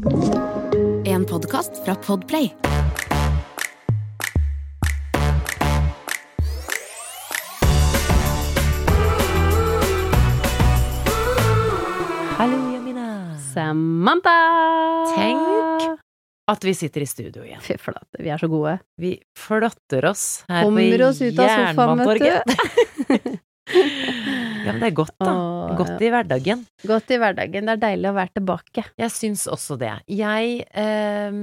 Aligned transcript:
En 0.00 1.24
podkast 1.24 1.84
fra 1.84 1.94
Podplay. 1.94 2.54
Hallo, 12.38 12.72
Jamina. 12.72 13.36
Samantha! 13.54 14.30
Tenk 15.16 16.00
at 16.46 16.64
vi 16.64 16.74
sitter 16.74 17.00
i 17.00 17.06
studio 17.06 17.44
igjen. 17.44 17.60
Fy 17.60 17.76
flate, 17.76 18.16
vi 18.18 18.32
er 18.32 18.40
så 18.40 18.48
gode. 18.48 18.78
Vi 18.96 19.18
flotter 19.36 20.08
oss 20.08 20.44
her 20.48 20.64
Kommer 20.64 21.08
oss 21.10 21.20
ut 21.20 21.36
av 21.36 21.44
sofaen, 21.44 22.00
vet 22.00 22.24
Jernbanetorget. 22.24 23.40
ja, 24.70 24.74
men 24.76 24.82
det 24.84 24.90
er 24.92 24.96
godt, 24.96 25.14
da. 25.20 25.34
Åh, 25.34 25.76
Godt 25.78 26.02
i 26.02 26.10
hverdagen. 26.10 26.64
Godt 26.86 27.12
i 27.14 27.18
hverdagen. 27.22 27.68
Det 27.68 27.76
er 27.76 27.82
deilig 27.84 28.10
å 28.10 28.16
være 28.16 28.34
tilbake. 28.40 28.84
Jeg 28.98 29.14
syns 29.14 29.46
også 29.50 29.76
det. 29.80 29.92
Jeg 30.10 30.64
eh, 30.74 31.38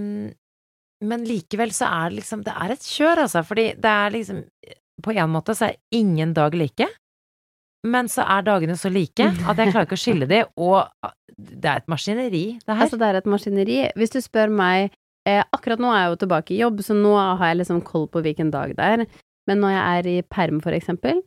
Men 1.07 1.25
likevel 1.28 1.71
så 1.75 1.88
er 1.93 2.10
det 2.10 2.19
liksom 2.24 2.42
Det 2.47 2.55
er 2.57 2.74
et 2.74 2.88
kjør, 2.88 3.24
altså. 3.28 3.43
Fordi 3.47 3.68
det 3.78 3.92
er 3.92 4.16
liksom 4.16 4.42
På 5.05 5.14
en 5.14 5.32
måte 5.32 5.55
så 5.55 5.69
er 5.69 5.78
ingen 5.96 6.33
dag 6.36 6.55
like. 6.57 6.89
Men 7.88 8.10
så 8.11 8.25
er 8.25 8.43
dagene 8.47 8.75
så 8.75 8.89
like 8.92 9.30
at 9.30 9.60
jeg 9.61 9.71
klarer 9.71 9.86
ikke 9.86 9.96
å 10.00 10.02
skille 10.02 10.28
de, 10.28 10.41
og 10.57 10.89
det 11.38 11.69
er 11.69 11.83
et 11.83 11.91
maskineri, 11.91 12.46
det 12.66 12.74
her. 12.74 12.82
Altså, 12.88 12.97
det 12.97 13.05
er 13.05 13.19
et 13.19 13.30
maskineri. 13.30 13.78
Hvis 13.96 14.11
du 14.16 14.18
spør 14.25 14.50
meg 14.50 14.89
eh, 15.30 15.44
Akkurat 15.54 15.80
nå 15.80 15.91
er 15.94 16.02
jeg 16.02 16.16
jo 16.16 16.19
tilbake 16.24 16.55
i 16.55 16.60
jobb, 16.64 16.82
så 16.83 16.97
nå 16.97 17.14
har 17.16 17.52
jeg 17.52 17.60
liksom 17.61 17.83
koll 17.86 18.07
på 18.11 18.24
hvilken 18.25 18.50
dag 18.52 18.74
det 18.75 18.89
er. 18.97 19.05
Men 19.47 19.61
når 19.64 19.75
jeg 19.75 19.86
er 20.02 20.10
i 20.11 20.16
perm, 20.28 20.60
for 20.66 20.75
eksempel, 20.75 21.21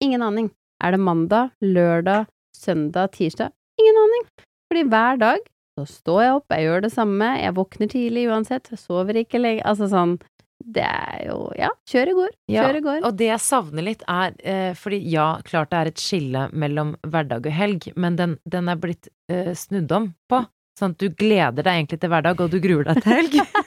ingen 0.00 0.22
aning. 0.24 0.48
Er 0.80 0.94
det 0.96 1.00
mandag, 1.04 1.50
lørdag, 1.60 2.28
søndag, 2.56 3.12
tirsdag? 3.16 3.52
Ingen 3.80 3.98
aning. 4.00 4.28
Fordi 4.70 4.84
hver 4.88 5.18
dag 5.20 5.40
så 5.78 5.86
står 5.86 6.20
jeg 6.22 6.36
opp, 6.38 6.52
jeg 6.54 6.66
gjør 6.66 6.84
det 6.84 6.92
samme, 6.92 7.30
jeg 7.40 7.56
våkner 7.56 7.90
tidlig 7.90 8.26
uansett, 8.30 8.70
jeg 8.72 8.80
sover 8.80 9.20
ikke 9.20 9.40
lenge 9.40 9.64
Altså 9.64 9.86
sånn 9.90 10.16
Det 10.60 10.84
er 10.84 11.26
jo 11.28 11.36
Ja, 11.56 11.70
kjør 11.88 12.10
i 12.12 12.14
går. 12.18 12.30
Kjør 12.52 12.78
i 12.78 12.82
går. 12.84 12.98
Og 13.08 13.16
det 13.16 13.28
jeg 13.30 13.44
savner 13.44 13.86
litt 13.86 14.02
er 14.10 14.34
eh, 14.44 14.72
Fordi 14.76 14.98
ja, 15.08 15.28
klart 15.46 15.70
det 15.72 15.78
er 15.80 15.92
et 15.92 16.02
skille 16.02 16.46
mellom 16.52 16.94
hverdag 17.06 17.46
og 17.48 17.56
helg, 17.56 17.90
men 17.96 18.18
den, 18.18 18.38
den 18.44 18.68
er 18.68 18.80
blitt 18.82 19.08
eh, 19.30 19.52
snudd 19.56 19.92
om 19.96 20.10
på. 20.30 20.42
Sånn 20.78 20.94
at 20.94 21.02
du 21.02 21.10
gleder 21.12 21.64
deg 21.64 21.74
egentlig 21.80 22.00
til 22.00 22.12
hverdag, 22.12 22.40
og 22.40 22.52
du 22.52 22.60
gruer 22.62 22.86
deg 22.88 23.02
til 23.04 23.16
helg. 23.18 23.40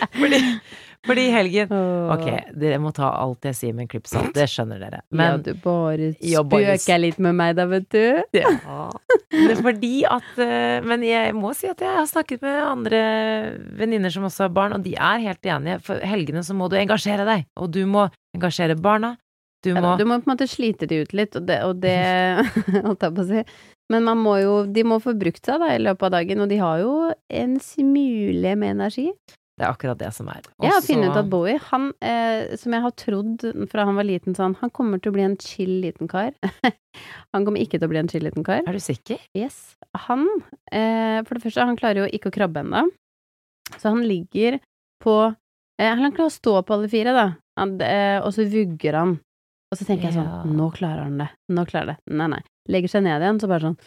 fordi, 0.20 0.40
fordi 1.06 1.24
helgen 1.30 1.72
Ok, 2.16 2.26
dere 2.58 2.78
må 2.82 2.90
ta 2.96 3.08
alt 3.20 3.46
jeg 3.46 3.54
sier 3.58 3.74
med 3.76 3.86
en 3.86 3.90
klipp 3.92 4.08
salt, 4.10 4.32
det 4.34 4.48
skjønner 4.50 4.80
dere. 4.82 5.00
ja, 6.20 6.40
du 6.42 6.48
bare 6.50 6.76
spøker 6.78 7.02
litt 7.02 7.20
med 7.22 7.36
meg 7.38 7.54
da, 7.58 7.66
vet 7.70 7.88
du. 7.94 8.22
Ja. 8.36 8.54
Det 9.36 9.56
fordi 9.58 10.04
at 10.08 10.38
eh, 10.40 10.80
Men 10.86 11.02
jeg 11.04 11.34
må 11.36 11.50
si 11.58 11.66
at 11.68 11.80
jeg 11.82 11.92
har 11.92 12.06
snakket 12.08 12.40
med 12.46 12.56
andre 12.62 13.00
venninner 13.76 14.12
som 14.14 14.24
også 14.28 14.46
har 14.46 14.52
barn, 14.56 14.72
og 14.78 14.84
de 14.86 14.94
er 14.96 15.22
helt 15.26 15.44
enige. 15.50 15.80
For 15.84 16.00
helgene 16.00 16.42
så 16.46 16.54
må 16.56 16.68
du 16.72 16.76
engasjere 16.78 17.26
deg, 17.28 17.46
og 17.60 17.70
du 17.74 17.82
må 17.90 18.06
engasjere 18.36 18.76
barna. 18.78 19.16
Du 19.64 19.70
Ja, 19.72 19.80
må 19.82 19.96
Du 19.98 20.04
må 20.06 20.18
på 20.20 20.28
en 20.30 20.34
måte 20.36 20.46
slite 20.48 20.86
de 20.88 21.02
ut 21.02 21.12
litt, 21.16 21.34
og 21.36 21.46
det, 21.48 21.58
og 21.66 21.80
det 21.82 21.96
holdt 22.86 23.02
jeg 23.08 23.16
på 23.16 23.24
å 23.24 23.28
si. 23.30 23.42
Men 23.92 24.06
man 24.06 24.18
må 24.18 24.36
jo, 24.42 24.54
de 24.66 24.82
må 24.86 24.98
få 25.02 25.14
brukt 25.18 25.44
seg 25.46 25.60
da 25.62 25.72
i 25.74 25.82
løpet 25.82 26.06
av 26.08 26.14
dagen, 26.16 26.40
og 26.44 26.48
de 26.50 26.58
har 26.62 26.80
jo 26.82 26.94
en 27.42 27.58
smule 27.62 28.54
med 28.58 28.76
energi. 28.76 29.10
Det 29.56 29.64
er 29.64 29.70
akkurat 29.72 29.96
det 29.96 30.10
som 30.12 30.28
er. 30.28 30.42
Jeg 30.60 30.68
har 30.68 30.80
Også- 30.82 30.90
funnet 30.92 31.10
ut 31.14 31.16
at 31.16 31.30
Bowie, 31.32 31.58
han 31.70 31.86
eh, 32.04 32.56
som 32.60 32.74
jeg 32.76 32.82
har 32.84 32.90
trodd 32.92 33.44
fra 33.72 33.86
han 33.88 33.96
var 33.96 34.04
liten 34.04 34.34
sånn, 34.36 34.54
han 34.60 34.70
kommer 34.70 35.00
til 35.00 35.12
å 35.12 35.16
bli 35.16 35.22
en 35.24 35.36
chill 35.40 35.80
liten 35.80 36.08
kar. 36.12 36.34
han 37.32 37.44
kommer 37.46 37.62
ikke 37.64 37.78
til 37.80 37.86
å 37.88 37.92
bli 37.94 37.98
en 38.02 38.08
chill 38.12 38.22
liten 38.26 38.44
kar. 38.44 38.60
Er 38.68 38.76
du 38.76 38.82
sikker? 38.84 39.16
Yes. 39.34 39.76
Han, 40.08 40.26
eh, 40.70 41.22
for 41.24 41.34
det 41.38 41.44
første, 41.46 41.64
han 41.64 41.76
klarer 41.80 42.04
jo 42.04 42.10
ikke 42.12 42.28
å 42.28 42.36
krabbe 42.36 42.60
ennå. 42.66 42.84
Så 43.78 43.88
han 43.88 44.04
ligger 44.06 44.60
på 45.02 45.16
eh, 45.80 45.94
Han 45.96 46.12
klarer 46.12 46.28
å 46.28 46.36
stå 46.36 46.62
på 46.62 46.76
alle 46.76 46.88
fire, 46.92 47.16
da. 47.16 47.26
Han, 47.56 47.78
eh, 47.80 48.20
og 48.20 48.32
så 48.36 48.44
vugger 48.52 48.92
han. 49.00 49.16
Og 49.72 49.80
så 49.80 49.86
tenker 49.88 50.10
jeg 50.12 50.18
sånn 50.20 50.52
Nå 50.54 50.68
klarer 50.76 51.08
han 51.08 51.16
det. 51.18 51.30
Nå 51.50 51.64
klarer 51.66 51.94
det. 51.96 51.98
Nei, 52.12 52.28
nei. 52.36 52.42
Legger 52.68 52.92
seg 52.92 53.02
ned 53.08 53.24
igjen, 53.24 53.40
så 53.40 53.48
bare 53.50 53.70
sånn 53.72 53.78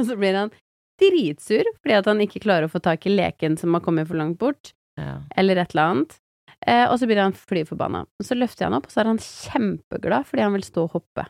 Og 0.00 0.04
så 0.08 0.16
blir 0.18 0.34
han 0.40 0.50
dritsur 1.00 1.64
fordi 1.80 1.96
at 1.98 2.06
han 2.10 2.20
ikke 2.24 2.42
klarer 2.44 2.68
å 2.68 2.72
få 2.72 2.80
tak 2.84 3.06
i 3.06 3.14
leken 3.14 3.56
som 3.60 3.74
har 3.74 3.82
kommet 3.84 4.06
for 4.08 4.16
langt 4.20 4.38
bort, 4.38 4.72
Ja. 4.98 5.22
eller 5.36 5.56
et 5.58 5.74
eller 5.74 5.82
annet. 5.90 6.18
Eh, 6.66 6.86
og 6.88 6.98
så 7.00 7.06
blir 7.06 7.18
han 7.20 7.32
fly 7.36 7.64
forbanna. 7.68 8.04
Så 8.22 8.36
løfter 8.38 8.64
jeg 8.64 8.70
han 8.70 8.78
opp, 8.78 8.86
og 8.86 8.92
så 8.94 9.00
er 9.02 9.10
han 9.10 9.18
kjempeglad 9.18 10.24
fordi 10.28 10.42
han 10.46 10.52
vil 10.54 10.62
stå 10.64 10.84
og 10.86 10.92
hoppe. 10.96 11.26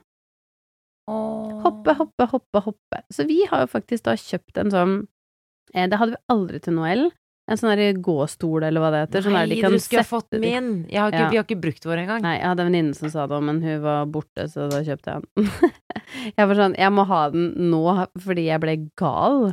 Hoppe, 1.09 1.95
hoppe, 1.99 2.27
hoppe, 2.31 2.61
hoppe. 2.65 3.01
Så 3.13 3.27
vi 3.29 3.43
har 3.51 3.65
jo 3.65 3.73
faktisk 3.73 4.05
da 4.07 4.15
kjøpt 4.17 4.57
en 4.63 4.71
sånn 4.73 4.95
eh, 5.75 5.89
Det 5.89 5.99
hadde 6.01 6.15
vi 6.17 6.23
aldri 6.33 6.61
til 6.65 6.77
Noel. 6.79 7.11
En 7.45 7.59
sånn 7.61 7.75
der 7.77 7.99
gåstol, 8.01 8.65
eller 8.65 8.81
hva 8.81 8.89
det 8.95 9.01
heter. 9.03 9.25
Sånn 9.27 9.35
Nei, 9.37 9.45
de 9.51 9.59
kan 9.61 9.75
dere 9.75 9.85
skulle 9.85 10.05
ha 10.05 10.09
fått 10.09 10.37
min! 10.41 10.69
Har 10.89 11.11
ikke, 11.13 11.19
Ja. 11.21 11.29
Vi 11.29 11.37
har 11.37 11.45
ikke 11.45 11.61
brukt 11.61 11.85
vår 11.85 12.01
engang. 12.07 12.23
Nei, 12.25 12.39
jeg 12.39 12.49
hadde 12.49 12.65
en 12.65 12.71
venninne 12.71 12.97
som 12.97 13.11
sa 13.13 13.27
det, 13.29 13.41
men 13.45 13.61
hun 13.61 13.83
var 13.85 14.07
borte, 14.09 14.47
så 14.49 14.71
da 14.73 14.81
kjøpte 14.87 15.13
jeg 15.13 15.27
den. 15.27 15.51
jeg 16.39 16.49
var 16.49 16.61
sånn, 16.63 16.77
jeg 16.81 16.95
må 16.97 17.05
ha 17.11 17.21
den 17.35 17.51
nå 17.69 17.83
fordi 18.25 18.47
jeg 18.49 18.63
ble 18.65 18.77
gal. 18.97 19.53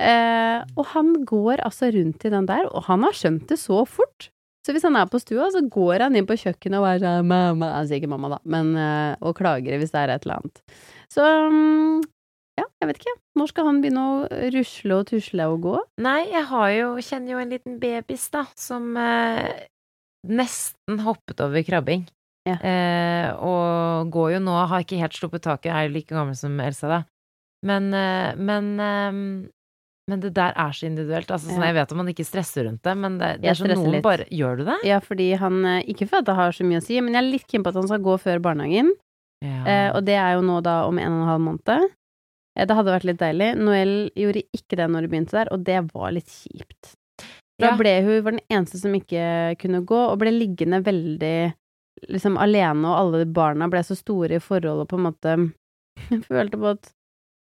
Eh, 0.00 0.60
og 0.78 0.86
han 0.94 1.10
går 1.28 1.64
altså 1.66 1.90
rundt 1.96 2.24
i 2.24 2.32
den 2.32 2.46
der, 2.48 2.70
og 2.70 2.86
han 2.86 3.02
har 3.04 3.16
skjønt 3.18 3.50
det 3.50 3.58
så 3.60 3.82
fort. 3.88 4.30
Så 4.64 4.74
hvis 4.76 4.84
han 4.84 4.96
er 5.00 5.08
på 5.10 5.18
stua, 5.18 5.48
så 5.50 5.64
går 5.66 6.04
han 6.04 6.16
inn 6.16 6.28
på 6.28 6.36
kjøkkenet 6.38 6.78
og 6.78 6.86
er 6.86 7.02
sånn 7.02 7.28
mamma, 7.28 7.72
sier 7.88 7.98
ikke 7.98 8.12
mamma, 8.12 8.36
da, 8.36 8.40
men 8.54 8.72
eh, 8.76 9.18
og 9.24 9.34
klager 9.40 9.80
hvis 9.80 9.92
det 9.94 10.02
er 10.04 10.14
et 10.14 10.26
eller 10.28 10.42
annet. 10.44 10.62
Så 11.10 11.26
mm, 11.26 12.02
ja, 12.60 12.66
jeg 12.82 12.90
vet 12.90 13.00
ikke. 13.02 13.16
Når 13.40 13.50
skal 13.52 13.68
han 13.68 13.82
begynne 13.82 14.06
å 14.06 14.46
rusle 14.54 15.00
og 15.00 15.10
tusle 15.10 15.50
og 15.52 15.60
gå? 15.66 15.76
Nei, 16.06 16.20
jeg 16.30 16.46
har 16.52 16.70
jo, 16.76 16.88
kjenner 17.04 17.34
jo 17.34 17.42
en 17.42 17.52
liten 17.56 17.78
babys, 17.82 18.26
da, 18.34 18.44
som 18.58 18.90
eh, 19.00 19.66
nesten 20.28 21.00
hoppet 21.06 21.42
over 21.44 21.64
krabbing. 21.66 22.06
Ja. 22.48 22.56
Eh, 22.64 23.30
og 23.44 24.10
går 24.12 24.36
jo 24.36 24.42
nå, 24.44 24.56
har 24.70 24.84
ikke 24.84 25.00
helt 25.00 25.16
sluppet 25.16 25.44
taket, 25.46 25.72
er 25.72 25.88
jo 25.88 25.96
like 25.98 26.12
gammel 26.12 26.36
som 26.38 26.54
Elsa, 26.62 26.90
da. 26.90 27.00
Men, 27.66 27.90
eh, 27.92 28.36
men 28.40 28.70
eh, 28.80 29.24
men 30.10 30.22
det 30.24 30.32
der 30.34 30.56
er 30.58 30.74
så 30.74 30.88
individuelt. 30.88 31.30
Altså, 31.30 31.52
sånn, 31.52 31.62
Jeg 31.68 31.76
vet 31.76 31.92
at 31.92 31.98
man 31.98 32.10
ikke 32.10 32.26
stresser 32.26 32.66
rundt 32.66 32.82
det, 32.86 32.96
men 32.98 33.18
det, 33.20 33.30
det 33.42 33.52
er 33.52 33.58
sånn 33.58 33.70
noen 33.76 33.94
litt. 33.94 34.04
bare 34.06 34.26
Gjør 34.34 34.58
du 34.60 34.64
det? 34.70 34.78
Ja, 34.88 34.98
fordi 35.04 35.28
han 35.38 35.60
eh, 35.68 35.84
Ikke 35.92 36.08
for 36.10 36.22
at 36.24 36.28
det 36.30 36.36
har 36.38 36.56
så 36.56 36.66
mye 36.66 36.80
å 36.82 36.84
si, 36.84 36.98
men 37.04 37.14
jeg 37.14 37.22
er 37.22 37.28
litt 37.28 37.46
keen 37.50 37.64
på 37.66 37.72
at 37.72 37.78
han 37.78 37.88
skal 37.90 38.02
gå 38.04 38.16
før 38.22 38.42
barnehagen. 38.42 38.90
Ja. 39.44 39.60
Eh, 39.62 39.88
og 39.94 40.04
det 40.08 40.18
er 40.20 40.34
jo 40.36 40.44
nå 40.44 40.58
da 40.64 40.82
om 40.88 40.98
en 41.00 41.14
og 41.14 41.22
en 41.22 41.30
halv 41.30 41.44
måned. 41.46 41.88
Eh, 42.58 42.66
det 42.66 42.76
hadde 42.76 42.94
vært 42.94 43.06
litt 43.08 43.20
deilig. 43.20 43.52
Noel 43.60 43.94
gjorde 44.18 44.42
ikke 44.56 44.78
det 44.80 44.88
når 44.90 45.06
hun 45.06 45.12
begynte 45.14 45.38
der, 45.38 45.52
og 45.54 45.64
det 45.66 45.78
var 45.92 46.14
litt 46.16 46.30
kjipt. 46.30 46.94
Da 47.60 47.74
ble 47.76 47.92
hun 48.06 48.22
var 48.24 48.32
den 48.32 48.44
eneste 48.48 48.78
som 48.80 48.94
ikke 48.96 49.24
kunne 49.60 49.82
gå, 49.84 49.98
og 50.12 50.18
ble 50.22 50.32
liggende 50.32 50.80
veldig 50.86 51.34
liksom 52.08 52.38
alene, 52.40 52.88
og 52.88 52.96
alle 52.96 53.26
barna 53.28 53.68
ble 53.68 53.82
så 53.84 53.96
store 53.98 54.38
i 54.38 54.42
forholdet, 54.42 54.88
på 54.88 54.96
en 54.96 55.04
måte 55.10 55.34
Jeg 56.08 56.22
følte 56.24 56.56
på 56.56 56.70
at 56.70 56.88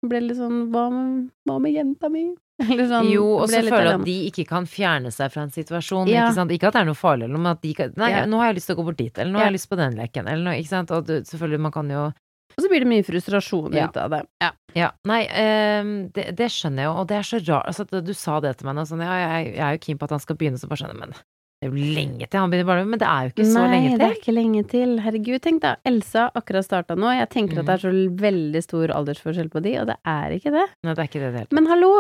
hun 0.03 0.11
ble 0.12 0.21
litt 0.23 0.39
sånn 0.39 0.69
Hva 0.71 0.84
med, 0.93 1.31
hva 1.49 1.57
med 1.59 1.75
jenta 1.75 2.11
mi? 2.13 2.28
Eller 2.63 2.87
sånn, 2.89 3.09
jo, 3.11 3.25
og 3.41 3.51
så 3.51 3.59
føler 3.59 3.89
jeg 3.89 3.99
at 3.99 4.05
de 4.07 4.15
ikke 4.31 4.45
kan 4.49 4.69
fjerne 4.71 5.11
seg 5.13 5.33
fra 5.34 5.43
en 5.45 5.51
situasjon. 5.53 6.09
Ja. 6.09 6.28
Ikke, 6.31 6.47
ikke 6.55 6.71
at 6.71 6.77
det 6.78 6.84
er 6.84 6.89
noe 6.89 6.97
farlig, 6.97 7.27
eller 7.27 7.43
noe, 7.43 7.53
at 7.53 7.61
de 7.67 7.73
kan 7.77 7.91
Nei, 8.01 8.13
Ja. 8.15 8.23
nå 8.31 8.39
har 8.41 8.49
jeg 8.53 8.61
lyst 8.61 8.71
til 8.71 8.77
å 8.77 8.78
gå 8.78 8.87
bort 8.87 9.01
dit, 9.03 9.19
eller 9.19 9.34
nå 9.34 9.43
har 9.43 9.51
jeg 9.51 9.57
lyst 9.59 9.69
på 9.69 9.77
den 9.77 9.99
leken, 9.99 10.31
eller 10.31 10.47
noe, 10.47 10.55
ikke 10.63 10.71
sant. 10.73 10.95
Og 10.95 11.05
du, 11.05 11.19
selvfølgelig, 11.28 11.61
man 11.67 11.75
kan 11.75 11.91
jo 11.93 12.07
Og 12.56 12.65
så 12.65 12.71
blir 12.72 12.84
det 12.84 12.89
mye 12.89 13.05
frustrasjon 13.05 13.75
Ja. 13.77 13.87
ut 13.89 13.97
av 14.00 14.11
det. 14.15 14.22
Ja. 14.41 14.50
Ja, 14.77 14.91
nei, 15.09 15.22
um, 15.81 15.91
det, 16.12 16.31
det 16.37 16.50
skjønner 16.53 16.84
jeg 16.84 16.89
jo, 16.91 16.97
og 17.00 17.06
det 17.09 17.17
er 17.17 17.25
så 17.25 17.39
rart 17.41 17.71
altså, 17.71 17.87
Du 18.05 18.12
sa 18.17 18.41
det 18.44 18.59
til 18.59 18.69
meg 18.69 18.77
nå, 18.77 18.84
sånn 18.89 19.00
ja, 19.05 19.15
jeg, 19.22 19.55
jeg 19.55 19.65
er 19.65 19.77
jo 19.77 19.83
keen 19.87 20.00
på 20.00 20.05
at 20.09 20.12
han 20.17 20.21
skal 20.21 20.37
begynne, 20.37 20.61
så 20.61 20.69
bare 20.69 20.83
skjønner 20.83 20.99
men 21.00 21.15
det 21.16 21.65
er 21.65 21.71
jo 21.72 21.93
lenge 21.97 22.27
til 22.28 22.37
han 22.43 22.50
begynner 22.53 22.69
barnehage, 22.69 22.91
men 22.93 23.00
det 23.00 23.06
er 23.09 23.22
jo 23.25 23.33
ikke 23.33 23.47
så 23.49 23.62
Nei, 23.62 23.69
lenge 23.72 23.93
det 23.97 24.05
er 24.06 24.16
ikke 24.19 24.34
lenge 24.37 24.62
til. 24.69 24.91
Herregud, 25.00 25.39
tenk 25.41 25.62
da. 25.62 25.71
Elsa 25.89 26.27
akkurat 26.37 26.66
starta 26.66 26.97
nå. 27.00 27.09
Jeg 27.16 27.31
tenker 27.33 27.62
at 27.62 27.71
det 27.71 27.77
er 27.78 27.83
så 27.87 27.93
veldig 28.21 28.61
stor 28.61 28.93
aldersforskjell 28.93 29.49
på 29.55 29.62
de, 29.65 29.72
og 29.81 29.89
det 29.89 29.97
er 30.12 30.34
ikke 30.37 30.53
det. 30.53 30.66
Nei, 30.84 30.93
det 30.93 31.00
er 31.00 31.09
ikke 31.09 31.22
det 31.22 31.31
det 31.31 31.39
hele 31.41 31.49
tatt. 31.49 31.56
Men 31.56 31.71
hallo! 31.72 31.93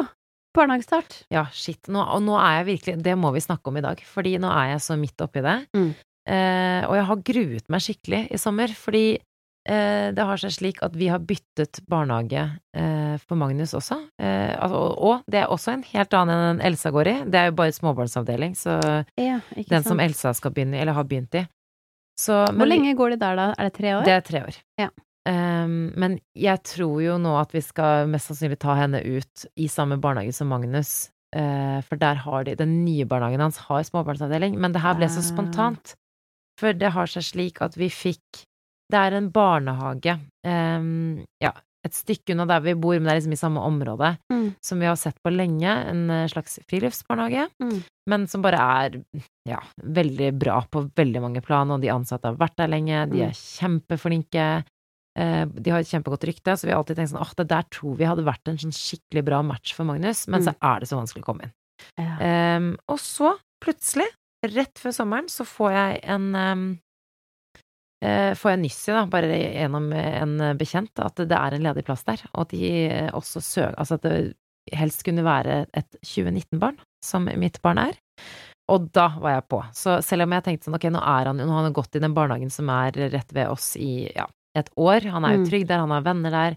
Barnehagestart. 0.56 1.16
Ja, 1.32 1.46
shit. 1.56 1.88
Nå, 1.92 2.04
og 2.04 2.20
nå 2.24 2.36
er 2.40 2.58
jeg 2.60 2.68
virkelig 2.70 2.96
Det 3.04 3.16
må 3.20 3.32
vi 3.34 3.42
snakke 3.44 3.72
om 3.72 3.80
i 3.80 3.84
dag, 3.84 4.00
fordi 4.12 4.36
nå 4.44 4.52
er 4.52 4.74
jeg 4.74 4.84
så 4.84 4.98
midt 5.00 5.24
oppi 5.24 5.40
det. 5.44 5.56
Mm. 5.76 5.88
Eh, 6.26 6.82
og 6.90 6.94
jeg 6.98 7.08
har 7.10 7.24
gruet 7.32 7.72
meg 7.72 7.84
skikkelig 7.86 8.22
i 8.36 8.40
sommer, 8.40 8.76
fordi 8.76 9.04
det 10.14 10.24
har 10.28 10.38
seg 10.38 10.52
slik 10.54 10.78
at 10.86 10.94
vi 10.94 11.08
har 11.10 11.18
byttet 11.26 11.80
barnehage 11.90 12.44
eh, 12.76 13.16
for 13.18 13.38
Magnus 13.40 13.74
også. 13.74 13.98
Eh, 14.22 14.52
altså, 14.54 14.82
og, 15.08 15.24
det 15.26 15.40
er 15.42 15.50
også 15.52 15.72
en 15.74 15.82
helt 15.90 16.14
annen 16.14 16.44
enn 16.52 16.62
Elsa 16.68 16.92
går 16.94 17.10
i. 17.10 17.16
Det 17.26 17.40
er 17.40 17.50
jo 17.50 17.56
bare 17.58 17.74
småbarnsavdeling, 17.74 18.54
så 18.58 18.78
Ja, 19.18 19.40
den 19.56 19.86
som. 19.86 20.00
Elsa 20.00 20.34
skal 20.36 20.54
begynne 20.54 20.78
i, 20.78 20.84
eller 20.84 20.96
har 20.96 21.08
begynt 21.08 21.34
i. 21.34 21.46
Så, 22.16 22.32
men 22.48 22.62
Hvor 22.62 22.70
lenge 22.70 22.94
går 22.96 23.16
de 23.16 23.18
der, 23.20 23.36
da? 23.36 23.50
Er 23.58 23.68
det 23.68 23.74
tre 23.76 23.92
år? 23.96 24.06
Det 24.06 24.14
er 24.14 24.24
tre 24.24 24.44
år. 24.46 24.62
Ja. 24.80 24.88
Um, 25.26 25.90
men 25.98 26.20
jeg 26.38 26.62
tror 26.62 27.00
jo 27.02 27.16
nå 27.18 27.32
at 27.40 27.50
vi 27.52 27.60
skal 27.64 28.06
mest 28.08 28.30
sannsynlig 28.30 28.60
ta 28.62 28.76
henne 28.78 29.00
ut 29.02 29.46
i 29.58 29.66
samme 29.68 29.98
barnehage 29.98 30.36
som 30.36 30.48
Magnus. 30.52 31.10
Uh, 31.34 31.82
for 31.84 31.98
der 32.00 32.22
har 32.22 32.44
de 32.46 32.54
Den 32.56 32.84
nye 32.84 33.04
barnehagen 33.04 33.42
hans 33.42 33.58
har 33.66 33.82
småbarnsavdeling, 33.84 34.54
men 34.62 34.72
det 34.72 34.84
her 34.84 34.94
ble 34.94 35.08
så 35.10 35.18
Ah. 35.18 35.28
spontant. 35.32 35.96
For 36.56 36.72
det 36.72 36.92
har 36.94 37.10
seg 37.10 37.26
slik 37.26 37.60
at 37.60 37.76
vi 37.76 37.90
fikk 37.92 38.46
Det 38.92 38.98
er 38.98 39.16
en 39.18 39.30
barnehage 39.34 40.18
um, 40.46 41.24
Ja, 41.42 41.52
et 41.86 41.94
stykke 41.94 42.34
unna 42.34 42.46
der 42.50 42.60
vi 42.64 42.74
bor, 42.74 42.94
men 42.98 43.04
det 43.06 43.12
er 43.14 43.18
liksom 43.20 43.32
i 43.36 43.38
samme 43.40 43.62
område, 43.62 44.16
Mm. 44.32 44.54
som 44.62 44.78
vi 44.82 44.86
har 44.86 44.96
sett 44.98 45.16
på 45.22 45.30
lenge. 45.30 45.70
En 45.90 46.10
eh, 46.10 46.26
slags 46.28 46.58
friluftsbarnehage, 46.68 47.48
Mm. 47.62 47.82
men 48.10 48.26
som 48.26 48.42
bare 48.42 48.58
er 48.58 49.02
ja, 49.46 49.60
veldig 49.82 50.32
bra 50.38 50.60
på 50.70 50.82
veldig 50.94 51.20
mange 51.22 51.42
plan, 51.42 51.70
og 51.70 51.80
de 51.80 51.88
ansatte 51.94 52.24
har 52.26 52.34
vært 52.36 52.56
der 52.56 52.68
lenge, 52.68 53.06
de 53.10 53.22
Mm. 53.22 53.28
er 53.28 53.32
kjempeflinke. 53.32 54.64
Eh, 55.16 55.44
De 55.46 55.70
har 55.70 55.78
et 55.80 55.86
kjempegodt 55.86 56.26
rykte, 56.26 56.52
så 56.58 56.64
vi 56.66 56.72
har 56.72 56.78
alltid 56.82 56.96
tenkt 56.96 57.10
sånn 57.14 57.22
åh, 57.22 57.34
det 57.36 57.48
der 57.48 57.62
tror 57.70 57.96
vi 57.96 58.04
hadde 58.04 58.24
vært 58.24 58.48
en 58.48 58.58
sånn 58.58 58.74
skikkelig 58.74 59.24
bra 59.24 59.42
match 59.42 59.72
for 59.74 59.84
Magnus, 59.84 60.26
men 60.28 60.42
så 60.42 60.54
er 60.60 60.80
det 60.80 60.88
så 60.88 60.98
vanskelig 60.98 61.22
å 61.22 61.30
komme 61.32 61.42
inn. 61.44 61.52
Ja. 61.98 62.56
Um, 62.58 62.76
og 62.88 62.98
så, 62.98 63.38
plutselig, 63.62 64.06
rett 64.44 64.74
før 64.74 64.92
sommeren, 64.92 65.28
så 65.28 65.44
får 65.46 65.70
jeg 65.72 66.00
en 66.04 66.34
eh, 66.34 66.76
Får 68.38 68.52
jeg 68.54 68.60
nyss 68.64 68.80
i, 68.88 68.92
da, 68.94 69.04
bare 69.10 69.38
gjennom 69.40 69.86
en 69.96 70.34
bekjent, 70.60 70.92
at 71.04 71.16
det 71.26 71.36
er 71.36 71.56
en 71.56 71.64
ledig 71.68 71.84
plass 71.86 72.04
der, 72.06 72.22
og 72.34 72.44
at 72.46 72.52
de 72.54 72.70
eh, 72.88 73.08
også 73.16 73.42
søker 73.44 73.74
Altså 73.78 73.98
at 73.98 74.02
det 74.06 74.34
helst 74.74 75.04
kunne 75.06 75.22
være 75.26 75.60
et 75.78 75.96
2019-barn, 76.02 76.78
som 77.04 77.28
mitt 77.38 77.60
barn 77.62 77.78
er. 77.78 77.98
Og 78.68 78.88
da 78.90 79.08
var 79.22 79.36
jeg 79.36 79.44
på. 79.52 79.60
Så 79.78 80.00
selv 80.02 80.24
om 80.26 80.32
jeg 80.34 80.42
tenkte 80.42 80.66
sånn, 80.66 80.74
ok, 80.74 80.88
nå 80.90 80.98
er 80.98 81.28
han 81.30 81.38
jo 81.38 81.44
Nå 81.46 81.54
har 81.54 81.66
han 81.68 81.76
gått 81.76 81.94
i 81.94 82.02
den 82.02 82.14
barnehagen 82.16 82.50
som 82.50 82.68
er 82.74 82.96
rett 83.12 83.30
ved 83.36 83.46
oss 83.52 83.76
i 83.78 84.08
ja, 84.16 84.24
et 84.58 84.70
år, 84.74 85.06
han 85.12 85.24
er 85.28 85.36
jo 85.36 85.44
Mm. 85.44 85.48
trygg 85.52 85.66
der, 85.68 85.78
han 85.84 85.90
har 85.94 86.02
venner 86.02 86.30
der. 86.34 86.56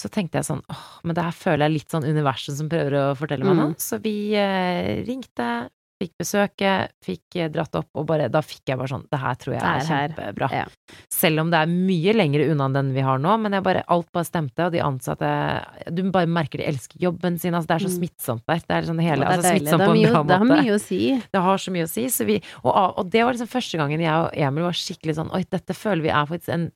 Så 0.00 0.08
tenkte 0.10 0.40
jeg 0.40 0.46
sånn, 0.48 0.62
åh, 0.72 0.86
men 1.04 1.14
det 1.14 1.22
her 1.22 1.36
føler 1.36 1.68
jeg 1.68 1.74
litt 1.76 1.92
sånn 1.92 2.06
universet 2.08 2.56
som 2.58 2.68
prøver 2.72 2.96
å 2.98 3.04
fortelle 3.14 3.44
meg 3.44 3.54
Mm. 3.54 3.60
noe. 3.60 3.74
Så 3.78 4.00
vi 4.02 4.34
eh, 4.34 5.04
ringte, 5.06 5.68
fikk 6.04 6.12
besøket, 6.20 6.92
fikk 7.04 7.38
eh, 7.40 7.48
dratt 7.54 7.74
opp, 7.80 7.88
og 7.96 8.06
bare, 8.12 8.28
da 8.30 8.42
fikk 8.44 8.68
jeg 8.70 8.78
bare 8.78 8.92
sånn, 8.92 9.06
det 9.10 9.20
her 9.24 9.34
tror 9.40 9.56
jeg 9.56 9.62
er 9.64 9.88
kjempebra. 9.88 10.50
Ja. 10.52 10.64
Selv 11.12 11.40
om 11.44 11.50
det 11.50 11.62
er 11.64 11.72
mye 11.72 12.14
lenger 12.14 12.44
unna 12.52 12.68
enn 12.68 12.76
den 12.78 12.92
vi 12.94 13.00
har 13.08 13.18
nå, 13.24 13.34
men 13.40 13.56
jeg 13.56 13.64
bare, 13.66 13.82
alt 13.88 14.10
bare 14.14 14.28
stemte, 14.28 14.68
og 14.68 14.72
de 14.76 14.82
ansatte, 14.84 15.32
du 15.96 16.02
bare 16.14 16.28
merker 16.30 16.60
de 16.62 16.68
elsker 16.70 17.00
jobben 17.02 17.40
sin, 17.40 17.54
altså 17.56 17.72
det 17.72 17.76
er 17.80 17.86
så 17.88 17.92
Mm. 17.94 17.98
smittsomt 17.98 18.44
der. 18.46 18.62
Det 18.68 18.76
er 18.78 18.88
sånn 18.92 19.02
hele, 19.02 19.24
det 19.24 19.32
er 19.32 19.36
altså 19.40 19.56
smittsomt 19.56 19.80
Det 19.80 19.88
på 19.88 19.96
en 19.96 20.12
bra 20.12 20.22
måte. 20.22 20.28
det 20.28 20.38
har 20.38 20.64
mye 20.64 20.76
å 20.76 20.80
si. 20.84 21.02
Det 21.32 21.40
har 21.48 21.58
så 21.58 21.70
mye 21.74 21.88
å 21.88 21.92
si, 21.96 22.06
så 22.12 22.24
vi, 22.28 22.40
og, 22.64 22.72
og 22.98 23.10
det 23.10 23.24
var 23.24 23.32
liksom 23.34 23.48
første 23.50 23.78
gangen 23.80 24.00
jeg 24.04 24.12
og 24.14 24.30
Emil 24.36 24.64
var 24.68 24.72
skikkelig 24.84 25.16
sånn, 25.18 25.32
oi, 25.34 25.44
dette 25.50 25.74
føler 25.74 26.02
vi 26.02 26.08
er 26.14 26.26
faktisk 26.26 26.52
en 26.54 26.70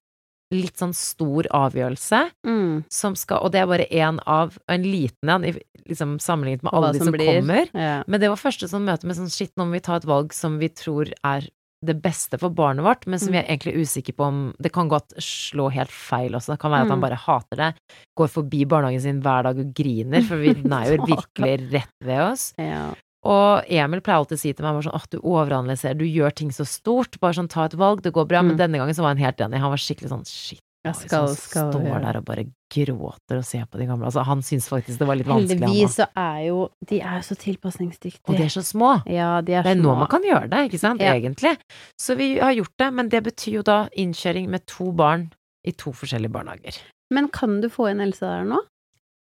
litt 0.50 0.78
sånn 0.80 0.94
stor 0.96 1.44
avgjørelse, 1.52 2.30
Mm. 2.46 2.84
som 2.90 3.14
skal, 3.14 3.42
og 3.44 3.52
det 3.52 3.60
er 3.60 3.66
bare 3.68 3.86
én 3.92 4.18
av, 4.26 4.56
en 4.66 4.82
liten 4.82 5.28
en, 5.28 5.44
liksom 5.88 6.18
sammenlignet 6.20 6.62
med 6.62 6.72
alle 6.72 6.92
de 6.92 6.98
som 7.04 7.12
blir. 7.12 7.40
kommer. 7.40 7.68
Ja. 7.74 8.02
Men 8.06 8.20
det 8.20 8.28
var 8.30 8.36
første 8.36 8.68
sånn 8.68 8.84
møte 8.86 9.04
med 9.08 9.16
sånn 9.16 9.30
shit, 9.32 9.50
nå 9.56 9.66
må 9.66 9.72
vi 9.72 9.80
ta 9.80 9.96
et 9.96 10.04
valg 10.08 10.32
som 10.32 10.58
vi 10.58 10.68
tror 10.68 11.10
er 11.24 11.48
det 11.84 11.94
beste 12.02 12.38
for 12.42 12.50
barnet 12.50 12.82
vårt, 12.82 13.06
men 13.06 13.20
som 13.20 13.30
vi 13.30 13.38
Mm. 13.38 13.44
er 13.44 13.56
egentlig 13.56 13.76
usikre 13.86 14.12
på 14.16 14.24
om 14.26 14.54
Det 14.60 14.72
kan 14.72 14.88
godt 14.88 15.14
slå 15.22 15.70
helt 15.70 15.90
feil 15.90 16.32
også. 16.34 16.52
Det 16.54 16.58
kan 16.58 16.72
være 16.72 16.82
at 16.82 16.88
han 16.90 16.98
Mm. 16.98 17.06
bare 17.08 17.14
hater 17.16 17.56
det, 17.56 17.74
går 18.18 18.28
forbi 18.28 18.64
barnehagen 18.66 19.00
sin 19.00 19.20
hver 19.22 19.44
dag 19.44 19.58
og 19.58 19.72
griner, 19.74 20.22
for 20.26 20.36
vi, 20.36 20.48
er 20.50 20.96
jo 20.96 21.04
virkelig 21.14 21.70
rett 21.72 21.94
ved 22.02 22.20
oss. 22.32 22.52
Ja. 22.58 22.94
Og 23.24 23.62
Emil 23.68 24.00
pleier 24.00 24.18
alltid 24.18 24.38
å 24.38 24.40
si 24.40 24.52
til 24.52 24.64
meg 24.64 24.74
bare 24.74 24.90
sånn 24.90 24.94
at 25.02 25.10
du 25.10 25.18
overanalyserer, 25.20 25.98
du 25.98 26.04
gjør 26.04 26.34
ting 26.34 26.50
så 26.50 26.66
stort, 26.66 27.18
bare 27.20 27.34
sånn 27.34 27.48
ta 27.48 27.64
et 27.66 27.74
valg, 27.74 28.02
det 28.02 28.12
går 28.12 28.26
bra. 28.26 28.42
Men 28.42 28.56
Mm. 28.56 28.58
denne 28.58 28.78
gangen 28.78 28.94
så 28.94 29.02
var 29.02 29.14
han 29.14 29.18
helt 29.18 29.36
enig. 29.38 29.58
Han 29.60 29.70
var 29.70 29.76
skikkelig 29.78 30.08
sånn 30.10 30.26
shit. 30.26 30.60
Jeg 30.86 30.94
skal, 30.94 31.26
skal 31.34 31.72
står 31.72 32.02
der 32.04 32.16
og 32.20 32.24
bare 32.24 32.44
gråter 32.72 33.40
og 33.40 33.44
ser 33.44 33.64
på 33.66 33.80
de 33.80 33.86
gamle. 33.88 34.06
Altså, 34.06 34.22
han 34.24 34.42
syns 34.46 34.68
faktisk 34.70 35.00
det 35.00 35.08
var 35.08 35.18
litt 35.18 35.26
vanskelig, 35.28 35.58
Heldigvis 35.58 35.96
så 35.98 36.06
er 36.16 36.38
jo 36.46 36.68
De 36.88 37.00
er 37.00 37.24
så 37.26 37.34
tilpasningsdyktige. 37.36 38.22
Og 38.28 38.38
de 38.38 38.44
er 38.46 38.52
så 38.54 38.62
små. 38.64 38.92
Ja, 39.10 39.40
de 39.42 39.56
er, 39.58 39.66
Det 39.66 39.74
er 39.74 39.82
nå 39.82 39.96
man 39.98 40.08
kan 40.12 40.22
gjøre 40.22 40.48
det, 40.52 40.62
ikke 40.70 40.78
sant, 40.80 41.02
Ja. 41.02 41.14
egentlig. 41.18 41.56
Så 42.00 42.16
vi 42.16 42.38
har 42.38 42.52
gjort 42.54 42.76
det, 42.78 42.92
men 42.94 43.08
det 43.08 43.24
betyr 43.26 43.58
jo 43.58 43.62
da 43.62 43.88
innkjøring 43.96 44.48
med 44.48 44.66
to 44.66 44.92
barn 44.92 45.32
i 45.66 45.72
to 45.72 45.90
forskjellige 45.92 46.32
barnehager. 46.32 46.78
Men 47.10 47.28
kan 47.28 47.60
du 47.60 47.68
få 47.68 47.90
inn 47.90 48.00
Elsa 48.00 48.38
der 48.38 48.44
nå? 48.44 48.62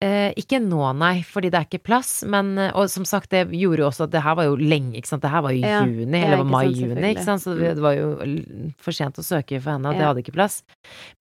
Eh, 0.06 0.34
ikke 0.38 0.58
nå, 0.60 0.80
nei, 1.00 1.22
fordi 1.24 1.48
det 1.50 1.58
er 1.58 1.66
ikke 1.66 1.82
plass, 1.88 2.10
men 2.28 2.52
eh, 2.60 2.74
Og 2.76 2.90
som 2.92 3.06
sagt, 3.08 3.30
det 3.32 3.46
gjorde 3.56 3.80
jo 3.80 3.86
også 3.88 4.04
at 4.06 4.12
det 4.12 4.22
her 4.22 4.36
var 4.38 4.46
jo 4.48 4.58
lenge, 4.60 4.92
ikke 5.00 5.08
sant, 5.08 5.24
det 5.24 5.32
her 5.32 5.42
var 5.46 5.54
jo 5.56 5.62
Ja, 5.64 5.80
juni, 5.88 6.20
eller 6.20 6.44
mai-juni, 6.46 7.00
ikke 7.14 7.24
sant, 7.24 7.42
så 7.42 7.54
det, 7.56 7.72
var 7.82 7.96
jo 7.96 8.10
for 8.82 8.96
sent 8.96 9.18
å 9.18 9.24
søke 9.24 9.56
for 9.56 9.72
henne, 9.72 9.88
og 9.88 9.96
det 9.96 10.04
hadde 10.04 10.22
ikke 10.22 10.36
plass. 10.36 10.60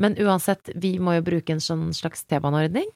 Men 0.02 0.18
uansett, 0.20 0.74
vi 0.76 0.98
må 1.00 1.16
jo 1.18 1.26
bruke 1.32 1.56
en 1.56 1.64
sånn 1.64 1.88
slags 1.96 2.28
T-baneordning. 2.28 2.92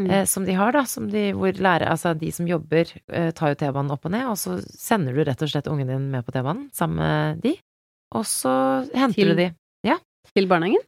Mm. 0.00 0.10
Eh, 0.10 0.24
som 0.26 0.48
de 0.48 0.58
har, 0.58 0.74
da, 0.74 0.82
som 0.88 1.06
de, 1.12 1.28
hvor 1.36 1.54
lærer, 1.54 1.86
altså 1.92 2.16
de 2.18 2.32
som 2.34 2.48
jobber, 2.48 2.90
eh, 3.12 3.30
tar 3.36 3.54
jo 3.54 3.60
T-banen 3.62 3.94
opp 3.94 4.08
og 4.08 4.16
ned, 4.16 4.26
og 4.32 4.38
så 4.40 4.58
sender 4.66 5.14
du 5.14 5.22
rett 5.28 5.46
og 5.46 5.52
slett 5.52 5.70
ungen 5.70 5.94
din 5.94 6.10
med 6.10 6.26
på 6.26 6.34
T-banen 6.34 6.68
sammen 6.74 6.98
med 7.04 7.42
de, 7.46 7.56
og 8.18 8.26
så 8.28 8.54
henter 8.96 9.20
Til- 9.20 9.36
du 9.36 9.42
de. 9.44 9.50
Til 10.36 10.46
barnehagen? 10.48 10.82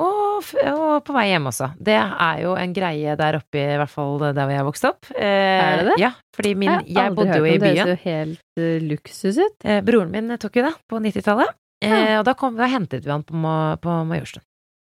Og, 0.00 0.46
og 0.72 1.04
på 1.06 1.14
vei 1.14 1.28
hjem 1.30 1.44
også. 1.50 1.68
Det 1.78 1.94
er 1.94 2.40
jo 2.42 2.54
en 2.58 2.72
greie 2.74 3.14
der 3.18 3.36
oppe, 3.38 3.60
i 3.60 3.76
hvert 3.78 3.90
fall 3.92 4.16
der 4.22 4.34
hvor 4.40 4.50
jeg 4.54 4.66
vokste 4.66 4.88
opp. 4.90 5.10
Eh, 5.14 5.26
Er 5.62 5.76
det 5.82 5.86
det? 5.92 5.98
Ja, 6.02 6.10
fordi 6.34 6.54
min, 6.58 6.70
jeg, 6.72 6.88
jeg 6.96 7.14
bodde 7.14 7.36
jo 7.38 7.44
i 7.46 7.58
byen. 7.58 7.62
Det 7.62 7.74
ser 7.76 7.92
jo 7.92 7.98
helt 8.06 8.62
uh, 8.62 8.86
luksus 8.88 9.38
ut. 9.38 9.58
Eh, 9.64 9.82
broren 9.86 10.10
min 10.10 10.32
tok 10.42 10.56
jo 10.58 10.64
det 10.66 10.72
på 10.90 10.98
90-tallet, 11.04 11.52
eh, 11.84 11.92
Ja. 11.92 12.18
og 12.20 12.24
da, 12.26 12.34
kom, 12.34 12.56
da 12.58 12.66
hentet 12.72 13.04
vi 13.06 13.12
han 13.14 13.22
på, 13.28 13.36
på 13.84 13.98
Majorstuen 14.10 14.42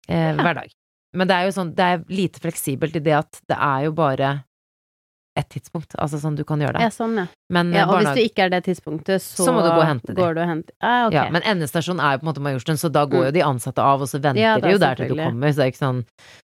eh, 0.08 0.32
Ja. 0.34 0.42
hver 0.42 0.60
dag. 0.62 0.74
Men 1.16 1.30
det 1.30 1.36
er 1.38 1.46
jo 1.48 1.54
sånn, 1.56 1.70
det 1.78 1.84
er 1.94 2.02
lite 2.12 2.42
fleksibelt 2.42 2.96
i 2.98 3.00
det 3.00 3.14
at 3.16 3.38
det 3.48 3.56
er 3.56 3.86
jo 3.86 3.92
bare 3.96 4.34
ett 5.36 5.48
tidspunkt, 5.52 5.94
altså 6.00 6.18
sånn 6.22 6.36
du 6.36 6.44
kan 6.44 6.58
gjøre 6.60 6.80
Ja, 6.80 6.88
det. 6.88 6.94
sånn, 6.96 7.16
ja. 7.16 7.26
Men, 7.52 7.72
ja 7.72 7.82
eh, 7.84 7.90
og 7.90 8.00
hvis 8.00 8.14
du 8.16 8.22
ikke 8.24 8.46
er 8.46 8.50
det 8.50 8.64
tidspunktet, 8.64 9.20
så, 9.22 9.44
Så 9.44 9.52
må 9.52 9.60
du 9.62 9.68
gå 9.70 9.78
og 9.82 9.86
hente 9.86 10.06
dem. 10.14 10.16
går 10.16 10.34
du 10.34 10.40
og 10.40 10.48
henter 10.48 10.74
ah, 10.82 11.06
okay. 11.06 11.16
Ja, 11.18 11.30
men 11.30 11.42
endestasjonen 11.42 12.00
er 12.00 12.16
jo 12.16 12.18
på 12.22 12.26
en 12.26 12.32
måte 12.34 12.42
Majorstuen, 12.46 12.78
så 12.80 12.90
da 12.90 13.04
går 13.06 13.20
Mm. 13.22 13.26
jo 13.26 13.30
de 13.36 13.42
ansatte 13.42 13.78
av, 13.84 14.00
og 14.02 14.08
så 14.08 14.18
venter 14.20 14.40
Ja, 14.40 14.58
de 14.58 14.70
jo 14.72 14.78
der 14.78 14.94
til 14.96 15.08
du 15.08 15.14
kommer, 15.20 15.52
så 15.52 15.56
det 15.56 15.64
er 15.66 15.70
ikke 15.72 15.84
sånn 15.86 16.04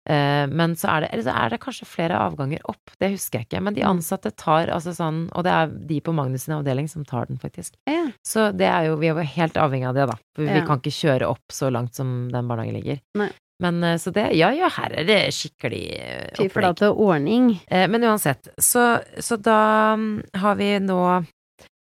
eh, 0.07 0.47
Men 0.53 0.75
så 0.77 0.89
er 0.93 1.01
det, 1.01 1.09
eller 1.15 1.25
så 1.25 1.35
er 1.35 1.49
det 1.51 1.61
kanskje 1.61 1.87
flere 1.89 2.19
avganger 2.21 2.61
opp, 2.69 2.93
det 3.01 3.11
husker 3.15 3.39
jeg 3.41 3.49
ikke, 3.49 3.63
men 3.63 3.75
de 3.75 3.81
Mm. 3.83 3.97
ansatte 3.97 4.31
tar 4.37 4.67
altså 4.69 4.93
sånn, 4.93 5.31
og 5.33 5.45
det 5.45 5.53
er 5.53 5.67
de 5.67 6.01
på 6.01 6.13
Magnus 6.15 6.43
sin 6.45 6.55
avdeling 6.55 6.89
som 6.91 7.05
tar 7.05 7.25
den, 7.27 7.39
faktisk. 7.39 7.73
Ja. 7.89 8.11
Så 8.23 8.53
det 8.55 8.69
er 8.69 8.85
jo, 8.91 8.97
vi 8.97 9.09
er 9.09 9.15
jo 9.17 9.25
helt 9.25 9.55
avhengig 9.55 9.89
av 9.89 9.95
det, 9.95 10.07
da, 10.11 10.17
for 10.37 10.43
vi 10.45 10.53
Ja. 10.61 10.67
kan 10.67 10.79
ikke 10.79 10.93
kjøre 10.93 11.31
opp 11.31 11.41
så 11.51 11.73
langt 11.73 11.95
som 11.95 12.29
den 12.31 12.47
barnehagen 12.47 12.75
ligger. 12.75 13.01
Nei. 13.17 13.31
Men 13.63 13.85
eh, 13.85 13.99
så 14.03 14.11
det, 14.11 14.31
ja 14.35 14.49
ja, 14.57 14.69
her 14.79 14.93
er 14.99 15.07
det 15.07 15.19
skikkelig 15.37 15.85
opplegg. 15.95 16.39
Fy 16.41 16.49
flate 16.51 16.89
ordning. 16.91 17.53
Eh, 17.71 17.87
Men 17.89 18.03
uansett, 18.05 18.49
så, 18.59 18.99
så 19.23 19.37
da 19.39 19.95
mm, 19.97 20.23
har 20.43 20.57
vi 20.59 20.73
nå 20.83 20.99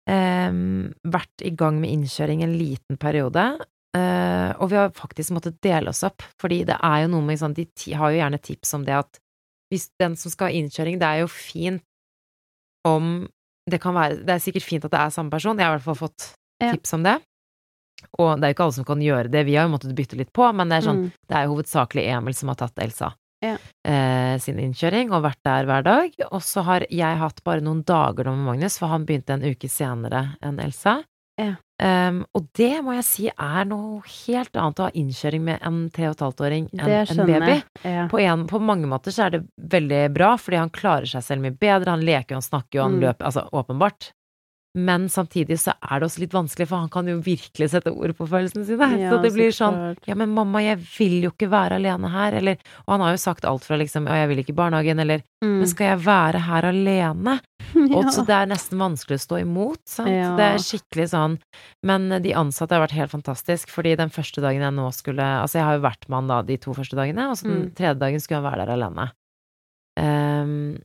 eh, 0.09 0.53
vært 1.17 1.45
i 1.45 1.53
gang 1.57 1.81
med 1.83 1.93
innkjøring 1.99 2.43
en 2.47 2.57
liten 2.59 2.97
periode. 3.01 3.45
eh, 3.97 4.51
og 4.61 4.71
vi 4.71 4.77
har 4.79 4.93
faktisk 4.95 5.35
måttet 5.37 5.61
dele 5.62 5.91
oss 5.93 6.03
opp, 6.07 6.23
fordi 6.41 6.62
det 6.65 6.77
er 6.83 7.05
jo 7.05 7.12
noe 7.17 7.27
med 7.27 7.39
sånn, 7.41 7.55
De 7.55 7.67
har 7.95 8.11
jo 8.12 8.21
gjerne 8.23 8.39
tips 8.41 8.75
om 8.75 8.85
det 8.87 8.95
at 8.97 9.21
hvis 9.71 9.89
den 10.01 10.17
som 10.19 10.31
skal 10.33 10.49
ha 10.51 10.57
innkjøring, 10.59 10.99
det 10.99 11.07
er 11.07 11.21
jo 11.23 11.29
fint 11.31 11.83
om 12.89 13.29
det 13.71 13.79
kan 13.79 13.95
være 13.95 14.25
Det 14.26 14.33
er 14.35 14.40
sikkert 14.43 14.64
fint 14.67 14.85
at 14.85 14.90
det 14.90 14.99
er 14.99 15.11
samme 15.14 15.31
person, 15.31 15.59
jeg 15.59 15.67
har 15.67 15.75
i 15.75 15.79
hvert 15.79 15.85
fall 15.85 15.99
fått 16.09 16.33
tips 16.75 16.95
om 16.97 17.05
det. 17.07 17.19
Og 18.19 18.37
det 18.40 18.45
er 18.45 18.52
jo 18.52 18.54
ikke 18.59 18.64
alle 18.69 18.78
som 18.78 18.85
kan 18.85 19.00
gjøre 19.04 19.30
det, 19.30 19.45
vi 19.47 19.54
har 19.57 19.69
jo 19.69 19.75
måttet 19.76 19.95
bytte 19.97 20.16
litt 20.16 20.33
på, 20.33 20.49
men 20.54 20.69
det 20.69 20.78
er 20.80 20.87
sånn 20.88 21.00
Mm. 21.04 21.12
det 21.28 21.37
er 21.37 21.45
jo 21.47 21.54
hovedsakelig 21.57 22.07
Emil 22.16 22.35
som 22.35 22.49
har 22.49 22.57
tatt 22.57 22.78
Elsa 22.78 23.12
Ja. 23.42 23.57
eh, 23.85 24.38
sin 24.38 24.59
innkjøring 24.59 25.12
og 25.12 25.23
vært 25.25 25.42
der 25.45 25.64
hver 25.64 25.83
dag. 25.85 26.11
Og 26.33 26.40
så 26.42 26.62
har 26.64 26.80
jeg 26.90 27.16
hatt 27.19 27.42
bare 27.45 27.61
noen 27.61 27.83
dager 27.85 28.25
nå 28.25 28.37
med 28.37 28.47
Magnus, 28.54 28.78
for 28.78 28.88
han 28.88 29.07
begynte 29.07 29.30
en 29.30 29.42
uke 29.42 29.69
senere 29.69 30.37
enn 30.42 30.59
Elsa. 30.61 31.02
Ja. 31.40 31.54
Um, 31.83 32.26
og 32.37 32.50
det 32.52 32.83
må 32.85 32.92
jeg 32.92 33.04
si 33.04 33.26
er 33.30 33.64
noe 33.64 34.02
helt 34.26 34.52
annet 34.54 34.76
å 34.83 34.85
ha 34.85 34.90
innkjøring 34.90 35.40
med 35.40 35.59
en 35.64 35.88
tre 35.88 36.09
og 36.11 36.12
et 36.19 36.19
halvt 36.26 36.40
åring 36.45 36.66
enn 36.75 36.80
en 37.09 37.26
baby. 37.26 37.62
Ja. 37.83 38.07
På, 38.09 38.21
en, 38.21 38.47
på 38.47 38.61
mange 38.61 38.85
måter 38.87 39.11
så 39.11 39.25
er 39.25 39.30
det 39.38 39.47
veldig 39.57 40.12
bra, 40.12 40.35
fordi 40.37 40.59
han 40.61 40.69
klarer 40.69 41.07
seg 41.09 41.23
selv 41.25 41.40
mye 41.40 41.57
bedre. 41.57 41.88
Han 41.95 42.04
leker, 42.04 42.35
han 42.37 42.42
snakker, 42.45 42.75
jo, 42.76 42.83
han 42.83 42.99
Mm. 43.00 43.00
løper, 43.07 43.25
altså 43.25 43.49
åpenbart. 43.57 44.11
Men 44.79 45.09
samtidig 45.11 45.57
så 45.59 45.73
er 45.83 45.99
det 45.99 46.07
også 46.07 46.21
litt 46.23 46.35
vanskelig, 46.37 46.69
for 46.71 46.79
han 46.79 46.89
kan 46.95 47.09
jo 47.11 47.17
virkelig 47.19 47.71
sette 47.73 47.91
ord 47.91 48.12
på 48.15 48.27
følelsene 48.31 48.62
sine. 48.69 48.87
Ja, 49.00 49.09
så 49.11 49.17
det 49.25 49.33
blir 49.35 49.50
sånn 49.50 49.97
ja, 50.07 50.15
men 50.15 50.31
mamma, 50.31 50.61
jeg 50.62 50.79
vil 50.97 51.25
jo 51.25 51.33
ikke 51.33 51.49
være 51.50 51.81
alene 51.81 52.07
her, 52.12 52.37
eller 52.39 52.57
Og 52.87 52.93
han 52.95 53.00
har 53.00 53.11
jo 53.17 53.19
sagt 53.19 53.45
alt 53.45 53.65
fra 53.67 53.77
liksom 53.81 54.07
ja, 54.07 54.21
jeg 54.23 54.29
vil 54.31 54.39
ikke 54.45 54.55
i 54.55 54.61
barnehagen, 54.62 55.00
eller 55.03 55.25
Mm. 55.43 55.55
men 55.62 55.67
skal 55.71 55.87
jeg 55.87 56.00
være 56.05 56.39
her 56.45 56.67
alene? 56.69 57.41
Og 57.97 58.11
så 58.12 58.27
det 58.29 58.35
er 58.37 58.47
nesten 58.50 58.77
vanskelig 58.79 59.17
å 59.17 59.23
stå 59.25 59.39
imot, 59.41 59.81
sant. 59.89 60.11
Ja. 60.12 60.35
Det 60.37 60.45
er 60.45 60.59
skikkelig 60.61 61.07
sånn. 61.15 61.39
Men 61.83 62.11
de 62.23 62.35
ansatte 62.37 62.77
har 62.77 62.83
vært 62.85 62.93
helt 62.99 63.11
fantastisk, 63.15 63.71
fordi 63.73 63.97
den 63.97 64.11
første 64.12 64.43
dagen 64.45 64.61
jeg 64.61 64.75
nå 64.77 64.85
skulle 64.93 65.25
Altså, 65.41 65.57
jeg 65.59 65.65
har 65.65 65.79
jo 65.79 65.87
vært 65.89 66.05
med 66.11 66.17
han 66.21 66.29
da 66.29 66.43
de 66.43 66.59
to 66.61 66.75
første 66.77 66.95
dagene, 66.95 67.31
og 67.31 67.39
så 67.41 67.49
den 67.49 67.62
Mm. 67.71 67.75
tredje 67.75 67.99
dagen 67.99 68.21
skulle 68.21 68.43
han 68.43 68.53
være 68.53 68.67
der 68.67 68.77
alene. 68.77 69.09
Ehm, 69.99 70.79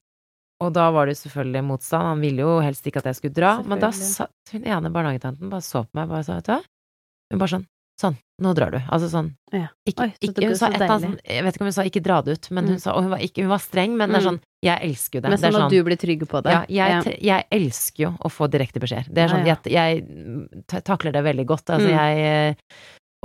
og 0.63 0.73
da 0.73 0.89
var 0.91 1.05
det 1.07 1.17
selvfølgelig 1.19 1.63
motstand, 1.67 2.03
han 2.03 2.21
ville 2.21 2.41
jo 2.45 2.59
helst 2.63 2.85
ikke 2.87 2.97
at 3.03 3.05
jeg 3.11 3.15
skulle 3.15 3.33
dra, 3.35 3.61
men 3.63 3.79
da 3.79 3.91
satt 3.91 4.31
hun 4.53 4.63
ene 4.65 4.91
barnehagetanten 4.91 5.49
bare 5.49 5.61
så 5.61 5.83
på 5.83 5.93
meg, 5.99 6.07
bare 6.09 6.23
sa, 6.23 6.35
vet 6.39 6.45
du 6.45 6.51
hva, 6.53 6.61
hun 7.31 7.39
bare 7.39 7.49
sånn, 7.55 7.65
sånn, 7.99 8.15
nå 8.43 8.53
drar 8.55 8.71
du. 8.71 8.77
Altså 8.91 9.07
sånn, 9.09 9.29
Ja. 9.53 9.67
ikke, 9.87 10.03
Oi, 10.03 10.09
så 10.19 10.27
ikke, 10.31 10.47
hun 10.47 10.55
sa 10.59 10.67
et 10.67 10.75
eller 10.75 10.89
annet 10.91 11.05
sånn, 11.05 11.19
jeg 11.25 11.43
vet 11.43 11.55
ikke 11.55 11.61
om 11.63 11.69
hun 11.71 11.75
sa 11.77 11.83
ikke 11.87 12.03
dra 12.03 12.21
det 12.21 12.31
ut, 12.35 12.51
men 12.51 12.65
hun 12.65 12.75
Mm. 12.75 12.79
sa, 12.81 12.91
og 12.93 13.01
hun 13.03 13.11
var 13.11 13.19
ikke, 13.19 13.41
hun 13.41 13.49
var 13.49 13.59
streng, 13.63 13.95
men 13.97 14.09
det 14.09 14.15
er 14.17 14.21
Mm. 14.21 14.27
sånn, 14.27 14.41
jeg 14.63 14.79
elsker 14.81 15.13
jo 15.15 15.21
det. 15.21 15.29
Men 15.29 15.39
det 15.39 15.43
er 15.45 15.51
sånn 15.51 15.59
sånn, 15.59 15.65
at 15.65 15.71
du 15.71 15.83
blir 15.83 15.97
trygg 15.97 16.27
på 16.27 16.43
det. 16.43 16.51
ja, 16.51 16.65
jeg, 16.67 16.89
Ja. 17.21 17.35
jeg 17.35 17.45
elsker 17.51 17.99
jo 18.03 18.09
å 18.19 18.29
få 18.31 18.49
direkte 18.49 18.79
beskjeder. 18.79 19.07
Det 19.13 19.17
er 19.17 19.27
sånn, 19.29 19.45
ja. 19.45 19.55
jeg, 19.63 20.07
jeg 20.67 20.83
takler 20.83 21.11
det 21.13 21.23
veldig 21.23 21.45
godt. 21.45 21.65
Altså, 21.69 21.87
Mm. 21.87 21.95
jeg 21.95 22.17
eh, 22.19 22.55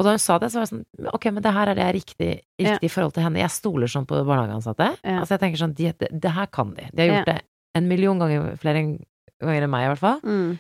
Og 0.01 0.07
da 0.07 0.15
hun 0.17 0.23
sa 0.23 0.39
det, 0.41 0.49
så 0.49 0.57
var 0.61 0.65
jeg 0.65 0.73
sånn 0.73 1.11
Ok, 1.13 1.27
men 1.29 1.45
det 1.45 1.53
her 1.53 1.69
er 1.69 1.77
det 1.77 1.83
jeg 1.85 1.93
er 1.93 1.99
riktig, 1.99 2.31
riktig 2.65 2.89
i 2.89 2.93
forhold 2.93 3.13
til 3.19 3.27
henne. 3.27 3.43
Jeg 3.43 3.53
stoler 3.53 3.91
sånn 3.93 4.07
på 4.09 4.17
barnehageansatte. 4.25 4.87
Altså, 5.05 5.35
jeg 5.37 5.43
tenker 5.45 5.61
sånn 5.61 5.75
de, 5.77 5.91
det, 6.01 6.09
det 6.25 6.33
her 6.39 6.49
kan 6.49 6.73
de. 6.79 6.87
De 6.95 7.03
har 7.05 7.11
gjort 7.13 7.29
det 7.35 7.39
en 7.77 7.87
million 7.91 8.19
ganger 8.19 8.57
flere 8.63 8.81
ganger 9.45 9.67
enn 9.67 9.71
meg, 9.71 9.85
i 9.85 9.91
hvert 9.93 10.01
fall. 10.07 10.21
Mm. 10.25 10.57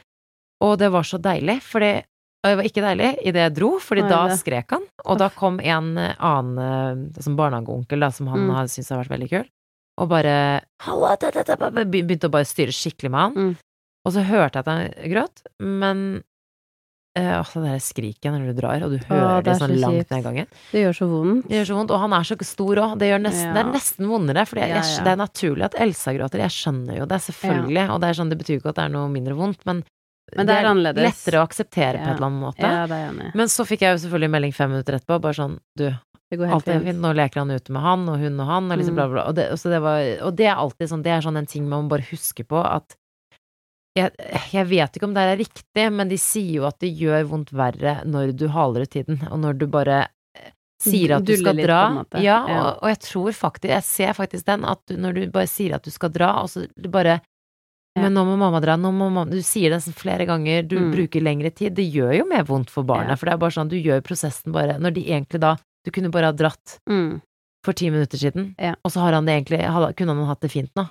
Og 0.68 0.75
det 0.82 0.90
var 0.92 1.09
så 1.09 1.18
deilig, 1.25 1.59
fordi 1.64 1.92
og 2.40 2.49
det 2.49 2.56
var 2.56 2.64
ikke 2.70 2.82
deilig 2.85 3.09
idet 3.28 3.42
jeg 3.42 3.52
dro, 3.59 3.70
fordi 3.85 4.00
Nei, 4.06 4.09
da 4.12 4.20
det- 4.30 4.37
skrek 4.40 4.70
han. 4.73 4.85
Og 5.04 5.18
da 5.20 5.26
kom 5.28 5.59
en 5.61 5.88
eh, 6.00 6.14
annen 6.25 6.61
eh, 7.16 7.20
som 7.20 7.35
barnehageonkel, 7.37 8.00
da, 8.00 8.09
som 8.16 8.30
han 8.32 8.47
Mm. 8.47 8.54
har 8.56 8.64
syntes 8.73 8.88
har 8.94 9.02
vært 9.02 9.12
veldig 9.12 9.28
kul, 9.28 9.44
og 10.00 10.09
bare 10.09 10.62
Halla, 10.87 11.16
da, 11.20 11.30
da, 11.30 11.42
da, 11.44 11.56
da, 11.56 11.68
da», 11.68 11.85
begynte 11.85 12.28
å 12.30 12.32
bare 12.32 12.49
styre 12.49 12.73
skikkelig 12.73 13.11
med 13.12 13.20
han. 13.20 13.35
Mm. 13.37 13.56
Og 14.09 14.12
så 14.14 14.25
hørte 14.25 14.56
jeg 14.56 14.64
at 14.64 14.70
han 14.73 15.12
gråt, 15.12 15.42
men 15.61 16.23
eh, 17.17 17.40
Åh, 17.40 17.50
det 17.55 17.62
der 17.73 17.79
skriket 17.83 18.33
når 18.33 18.47
du 18.50 18.61
drar, 18.61 18.83
og 18.87 18.90
du 18.93 18.99
hører 19.09 19.43
det 19.43 19.45
det, 19.45 19.52
er 19.55 19.61
sånn 19.61 19.75
så 19.75 19.81
langt 19.81 20.11
ned 20.11 20.23
gangen. 20.25 20.47
Det 20.73 20.83
gjør 20.85 20.97
så 21.00 21.09
vondt. 21.11 21.49
Det 21.49 21.57
gjør 21.59 21.69
så 21.71 21.76
vondt, 21.81 21.90
og 21.90 22.00
han 22.00 22.12
er 22.12 22.23
så 22.31 22.37
stor 22.47 22.76
òg. 22.85 22.99
Det, 22.99 23.09
nesten- 23.23 23.55
det 23.55 23.61
er 23.64 23.71
nesten 23.73 24.07
vondere, 24.11 24.47
for 24.47 24.59
Ja, 24.59 24.67
ja. 24.67 24.83
det 25.05 25.11
er 25.14 25.17
naturlig 25.17 25.64
at 25.64 25.75
Elsa 25.81 26.12
gråter. 26.14 26.38
Jeg 26.45 26.50
skjønner 26.55 26.99
jo 26.99 27.07
det, 27.07 27.21
selvfølgelig, 27.21 27.90
og 27.90 28.00
det 28.00 28.09
er 28.09 28.14
sånn, 28.21 28.31
det 28.31 28.38
betyr 28.38 28.61
ikke 28.61 28.69
at 28.71 28.76
det 28.76 28.85
er 28.85 28.95
noe 28.95 29.09
mindre 29.09 29.35
vondt, 29.35 29.64
men, 29.67 29.83
Men 30.37 30.47
det 30.47 30.55
er 30.55 30.64
annerledes. 30.71 31.02
lettere 31.02 31.40
å 31.43 31.47
akseptere 31.49 31.99
på 31.99 32.07
Ja. 32.07 32.12
et 32.12 32.17
eller 32.17 32.26
annet 32.31 32.43
måte. 32.45 32.62
Ja, 32.62 32.87
det 32.87 33.00
er. 33.09 33.33
Men 33.35 33.47
så 33.49 33.67
fikk 33.67 33.81
jeg 33.83 33.99
jo 33.99 34.07
selvfølgelig 34.09 34.31
melding 34.31 34.55
fem 34.55 34.71
minutter 34.71 34.95
etterpå, 34.95 35.21
bare 35.21 35.35
sånn 35.35 35.59
du, 35.76 35.90
Det 36.31 36.38
alt 36.47 36.69
er 36.69 36.79
fint. 36.79 37.00
nå 37.02 37.11
leker 37.12 37.40
han 37.43 37.50
ute 37.50 37.73
med 37.73 37.83
han, 37.83 38.09
og 38.09 38.19
hun 38.21 38.38
og 38.38 38.47
han, 38.47 38.71
og 38.71 38.79
liksom 38.79 38.95
Mm. 38.95 38.95
bla, 38.95 39.09
bla. 39.09 39.23
Og 39.26 39.35
det, 39.35 39.50
og 39.50 39.59
så 39.59 39.69
det, 39.69 39.81
var, 39.83 39.99
og 40.23 40.37
det 40.37 40.47
er 40.47 40.55
alltid 40.55 40.87
sånn, 40.88 41.02
det 41.02 41.11
er 41.11 41.21
sånn 41.26 41.37
en 41.37 41.47
ting 41.47 41.69
man 41.69 41.88
bare 41.88 42.02
husker 42.07 42.45
på, 42.47 42.62
at 42.64 42.95
jeg, 43.97 44.12
jeg 44.52 44.66
vet 44.70 44.97
ikke 44.97 45.04
om 45.09 45.14
det 45.14 45.23
her 45.25 45.32
er 45.35 45.40
riktig, 45.40 45.87
men 45.92 46.09
de 46.09 46.16
sier 46.20 46.61
jo 46.61 46.66
at 46.68 46.78
det 46.82 46.92
gjør 46.97 47.25
vondt 47.32 47.50
verre 47.52 47.97
når 48.06 48.32
du 48.38 48.47
haler 48.49 48.82
ut 48.87 48.90
tiden, 48.90 49.18
og 49.30 49.38
når 49.42 49.59
du 49.59 49.66
bare 49.66 49.97
eh, 50.37 50.52
sier 50.80 51.16
at 51.16 51.25
du 51.26 51.35
skal 51.37 51.56
litt, 51.59 51.66
dra. 51.66 51.80
Ja, 52.14 52.38
Ja. 52.49 52.61
og, 52.70 52.82
og 52.85 52.88
jeg 52.92 53.00
tror 53.00 53.32
faktisk, 53.37 53.68
jeg 53.73 53.82
ser 53.85 54.12
faktisk 54.14 54.47
den, 54.47 54.64
at 54.64 54.80
du, 54.87 54.97
når 54.97 55.12
du 55.18 55.26
bare 55.35 55.47
sier 55.50 55.75
at 55.75 55.82
du 55.85 55.90
skal 55.90 56.11
dra, 56.14 56.42
og 56.42 56.49
så 56.52 56.66
du 56.76 56.88
bare 56.88 57.20
Ja. 57.97 58.02
men 58.04 58.14
nå 58.14 58.23
må 58.25 58.37
mamma 58.38 58.61
dra, 58.62 58.76
nå 58.78 58.92
må 58.94 59.09
mamma 59.11 59.25
Du 59.28 59.40
sier 59.42 59.70
det 59.75 59.82
flere 59.99 60.25
ganger, 60.25 60.62
du 60.62 60.76
Mm. 60.78 60.92
bruker 60.94 61.20
lengre 61.20 61.50
tid. 61.50 61.75
Det 61.75 61.90
gjør 61.92 62.12
jo 62.20 62.25
mer 62.30 62.44
vondt 62.44 62.70
for 62.70 62.85
barnet, 62.85 63.09
Ja. 63.11 63.16
for 63.16 63.26
det 63.26 63.32
er 63.35 63.38
bare 63.38 63.50
sånn, 63.50 63.68
du 63.68 63.75
gjør 63.82 64.00
prosessen 64.00 64.52
bare 64.52 64.78
Når 64.78 64.94
de 64.94 65.02
egentlig 65.11 65.40
da 65.40 65.56
Du 65.85 65.90
kunne 65.90 66.09
bare 66.12 66.26
ha 66.26 66.32
dratt 66.32 66.78
Mm. 66.88 67.20
for 67.64 67.73
ti 67.73 67.90
minutter 67.90 68.16
siden, 68.16 68.54
Ja. 68.61 68.76
og 68.85 68.92
så 68.92 69.00
har 69.00 69.12
han 69.14 69.25
det 69.26 69.35
egentlig 69.44 69.66
Kunne 69.97 70.14
han 70.14 70.25
hatt 70.26 70.40
det 70.40 70.52
fint 70.52 70.70
nå? 70.76 70.88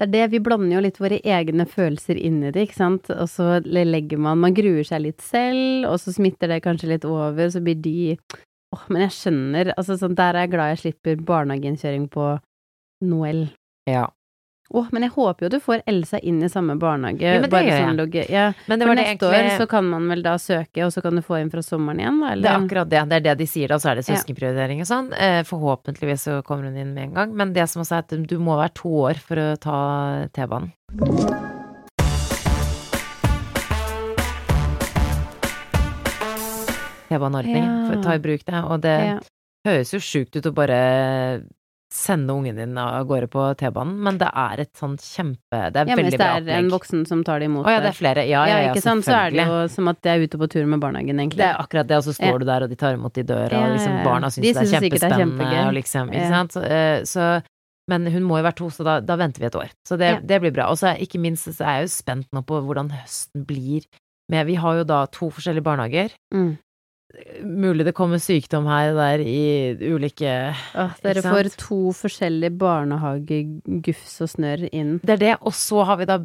Det 0.00 0.06
er 0.06 0.12
det, 0.14 0.26
vi 0.32 0.38
blander 0.40 0.78
jo 0.78 0.80
litt 0.80 0.96
våre 0.96 1.18
egne 1.28 1.66
følelser 1.68 2.16
inn 2.16 2.38
i 2.40 2.52
det, 2.54 2.62
ikke 2.64 2.78
sant, 2.78 3.10
og 3.12 3.26
så 3.28 3.58
legger 3.68 4.16
man 4.16 4.40
Man 4.40 4.54
gruer 4.56 4.86
seg 4.88 5.02
litt 5.04 5.20
selv, 5.20 5.84
og 5.90 5.98
så 6.00 6.14
smitter 6.16 6.48
det 6.48 6.62
kanskje 6.64 6.94
litt 6.94 7.04
over, 7.04 7.50
så 7.52 7.60
blir 7.60 7.76
de 7.84 8.16
Åh, 8.70 8.84
men 8.88 9.02
jeg 9.02 9.12
skjønner, 9.16 9.72
altså 9.74 9.96
sånn, 9.98 10.14
der 10.14 10.36
er 10.38 10.46
jeg 10.46 10.52
glad 10.52 10.68
jeg 10.70 10.80
slipper 10.84 11.22
barnehageinnkjøring 11.26 12.04
på 12.14 12.26
Noel. 13.02 13.48
Ja. 13.90 14.04
Åh, 14.72 14.86
men 14.94 15.02
jeg 15.02 15.10
håper 15.16 15.46
jo 15.46 15.48
du 15.50 15.56
får 15.62 15.80
Elsa 15.90 16.20
inn 16.22 16.36
i 16.46 16.48
samme 16.48 16.76
barnehage. 16.78 17.24
Ja, 17.26 17.40
men 17.42 17.50
det 17.50 17.62
gjør 17.66 17.80
sånn 17.88 18.12
jeg. 18.14 18.28
Ja, 18.30 18.44
Men 18.70 18.78
det 18.78 18.86
for 18.86 18.92
var 18.92 19.00
det 19.00 19.06
neste 19.08 19.30
år 19.30 19.48
så 19.58 19.66
kan 19.72 19.88
man 19.90 20.06
vel 20.12 20.22
da 20.22 20.36
søke, 20.38 20.84
og 20.86 20.92
så 20.94 21.02
kan 21.02 21.18
du 21.18 21.22
få 21.26 21.40
inn 21.40 21.50
fra 21.50 21.62
sommeren 21.66 21.98
igjen, 21.98 22.20
da, 22.22 22.34
Det 22.38 22.50
er 22.52 22.60
akkurat 22.60 22.92
det. 22.92 23.02
Det 23.10 23.16
er 23.18 23.24
det 23.26 23.34
de 23.42 23.48
sier 23.50 23.68
da, 23.74 23.80
så 23.82 23.90
er 23.90 23.98
det 23.98 24.06
søskenprioritering 24.06 24.84
og 24.84 24.90
sånn. 24.92 25.10
Eh, 25.18 25.42
forhåpentligvis 25.48 26.28
så 26.28 26.38
kommer 26.46 26.70
hun 26.70 26.76
inn 26.78 26.94
med 26.94 27.08
en 27.08 27.14
gang, 27.18 27.34
men 27.34 27.52
det 27.52 27.66
som 27.68 27.82
også 27.82 27.98
er 27.98 28.06
at 28.06 28.28
du 28.30 28.38
må 28.38 28.54
være 28.62 28.76
to 28.78 28.94
år 29.10 29.18
for 29.18 29.42
å 29.42 29.48
ta 29.58 29.80
T-banen. 30.38 30.70
T-baneordning. 37.08 37.64
Ja. 37.64 38.02
ta 38.02 38.14
i 38.14 38.18
bruk 38.22 38.44
det. 38.46 38.60
Og 38.64 38.80
det 38.80 38.98
Ja. 39.06 39.18
høres 39.66 39.92
jo 39.92 39.98
sjukt 39.98 40.36
ut 40.36 40.46
å 40.46 40.54
bare 40.54 41.42
sende 41.92 42.32
ungen 42.32 42.54
din 42.56 42.78
av 42.78 43.04
gårde 43.08 43.26
på 43.32 43.42
T-banen, 43.58 43.96
men 44.06 44.18
det 44.20 44.28
er 44.32 44.60
et 44.62 44.70
sånn 44.78 44.92
kjempe 44.96 45.58
Det 45.74 45.80
er 45.82 45.88
Ja, 45.90 45.96
veldig 45.98 46.04
hvis 46.12 46.18
bra 46.20 46.28
det 46.40 46.52
er 46.54 46.58
en 46.60 46.68
voksen 46.70 47.00
som 47.08 47.24
tar 47.26 47.40
det 47.42 47.48
imot 47.50 47.66
Å 47.66 47.70
ja, 47.74 47.80
det 47.82 47.88
er 47.90 47.96
flere. 47.98 48.24
Ja, 48.30 48.44
ja, 48.46 48.58
ja, 48.62 48.68
ikke 48.72 48.82
sant, 48.84 49.04
så 49.04 49.16
er 49.26 49.30
det 49.34 49.46
jo 49.48 49.56
som 49.74 49.88
at 49.90 49.98
jeg 50.06 50.20
er 50.20 50.26
ute 50.28 50.38
på 50.38 50.48
tur 50.52 50.66
med 50.70 50.78
barnehagen, 50.80 51.18
egentlig. 51.18 51.40
Det 51.42 51.48
er 51.50 51.58
akkurat 51.58 51.88
det, 51.90 51.96
og 51.98 52.04
så 52.06 52.14
står 52.14 52.32
Ja. 52.32 52.38
du 52.38 52.44
der, 52.46 52.62
og 52.62 52.68
de 52.70 52.76
tar 52.76 52.94
imot 52.94 53.18
i 53.18 53.22
døra, 53.26 53.64
og 53.66 53.74
liksom 53.74 53.92
ja, 53.92 53.98
ja. 53.98 54.04
barna 54.04 54.26
syns 54.30 54.44
De 54.46 54.52
det 54.52 54.56
er 54.56 54.66
synes 54.66 54.70
det 54.70 55.02
er 55.02 55.18
kjempespennende, 55.18 55.74
liksom, 55.74 56.08
ikke 56.14 56.22
Ja. 56.22 56.28
sant. 56.30 56.52
Så, 56.54 56.62
eh, 56.62 57.02
så, 57.02 57.42
men 57.90 58.06
hun 58.06 58.22
må 58.22 58.38
jo 58.38 58.44
være 58.46 58.54
to, 58.62 58.70
så 58.70 58.84
da, 58.86 59.00
da 59.00 59.16
venter 59.16 59.40
vi 59.40 59.46
et 59.50 59.54
år. 59.58 59.70
Så 59.84 59.98
det, 59.98 60.10
Ja. 60.14 60.20
det 60.22 60.40
blir 60.42 60.52
bra. 60.54 60.70
Og 60.70 60.78
så 60.78 60.94
ikke 60.96 61.18
minst 61.18 61.50
så 61.50 61.66
er 61.66 61.80
jeg 61.80 61.88
jo 61.90 61.94
spent 61.98 62.26
nå 62.32 62.44
på 62.46 62.62
hvordan 62.62 62.90
høsten 62.94 63.44
blir. 63.44 63.82
med 64.30 64.46
Vi 64.46 64.54
har 64.54 64.76
jo 64.78 64.84
da 64.84 65.06
to 65.06 65.26
forskjellige 65.28 65.64
barnehager. 65.66 66.10
Mm. 66.32 66.56
Mulig 67.42 67.86
det 67.88 67.94
kommer 67.96 68.20
sykdom 68.22 68.68
her 68.70 68.92
og 68.92 69.00
der 69.00 69.22
i 69.24 69.40
ulike 69.90 70.30
ja, 70.30 70.84
dere 71.02 71.24
får 71.24 71.48
to 71.58 71.78
forskjellige 71.96 72.54
barnehagegufs 72.60 74.20
og 74.22 74.30
snørr 74.36 74.68
inn. 74.70 74.98
Det 75.02 75.16
er 75.16 75.24
det, 75.24 75.32
og 75.40 75.56
så 75.56 75.82
har 75.88 75.98
vi 75.98 76.06
da 76.10 76.20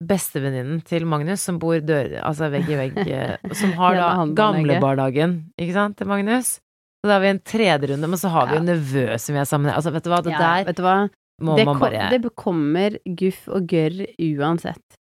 bestevenninnen 0.00 0.80
til 0.88 1.04
Magnus, 1.04 1.44
som 1.44 1.58
bor 1.60 1.76
dør, 1.84 2.14
altså 2.24 2.48
vegg 2.52 2.72
i 2.72 2.78
vegg, 2.78 2.98
eh, 3.04 3.52
som 3.52 3.74
har 3.76 3.98
da 4.00 4.10
gamlebarnehagen, 4.38 5.36
ikke 5.60 5.76
sant, 5.76 5.98
til 6.00 6.08
Magnus. 6.08 6.56
Så 7.00 7.08
da 7.08 7.18
har 7.18 7.24
vi 7.24 7.32
en 7.34 7.44
tredje 7.44 7.92
runde, 7.92 8.08
men 8.08 8.20
så 8.20 8.32
har 8.32 8.48
vi 8.48 8.58
jo 8.58 8.64
nevø 8.64 9.06
som 9.20 9.36
vi 9.36 9.40
er 9.40 9.48
sammen 9.48 9.68
med. 9.68 9.76
Altså, 9.76 9.92
vet 9.92 10.04
du 10.04 10.12
hva, 10.12 10.24
det 10.24 10.34
Ja, 10.34 10.40
der 10.40 10.70
vet 10.70 10.80
du 10.80 10.84
hva? 10.84 10.98
må 11.40 11.56
det, 11.56 11.64
man 11.64 11.78
kom, 11.80 11.94
det 12.12 12.32
kommer 12.36 12.96
guff 13.16 13.46
og 13.48 13.68
gørr 13.70 14.02
uansett. 14.20 14.99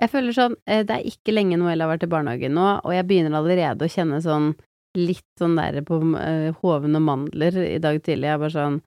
Jeg 0.00 0.12
føler 0.12 0.36
sånn, 0.36 0.56
eh, 0.66 0.82
det 0.86 0.96
er 0.96 1.08
ikke 1.08 1.34
lenge 1.34 1.58
Noelle 1.60 1.84
har 1.84 1.92
vært 1.92 2.06
i 2.06 2.10
barnehagen 2.10 2.54
nå, 2.56 2.68
og 2.80 2.92
jeg 2.94 3.06
begynner 3.08 3.36
allerede 3.36 3.84
å 3.84 3.92
kjenne 3.92 4.20
sånn 4.24 4.54
litt 4.98 5.26
sånn 5.38 5.58
der 5.58 5.82
på 5.86 6.00
uh, 6.02 6.50
hoven 6.62 6.98
og 6.98 7.04
mandler 7.06 7.56
i 7.62 7.78
dag 7.82 8.00
tidlig. 8.02 8.26
Jeg 8.26 8.34
er 8.34 8.40
bare 8.42 8.54
sånn, 8.56 8.78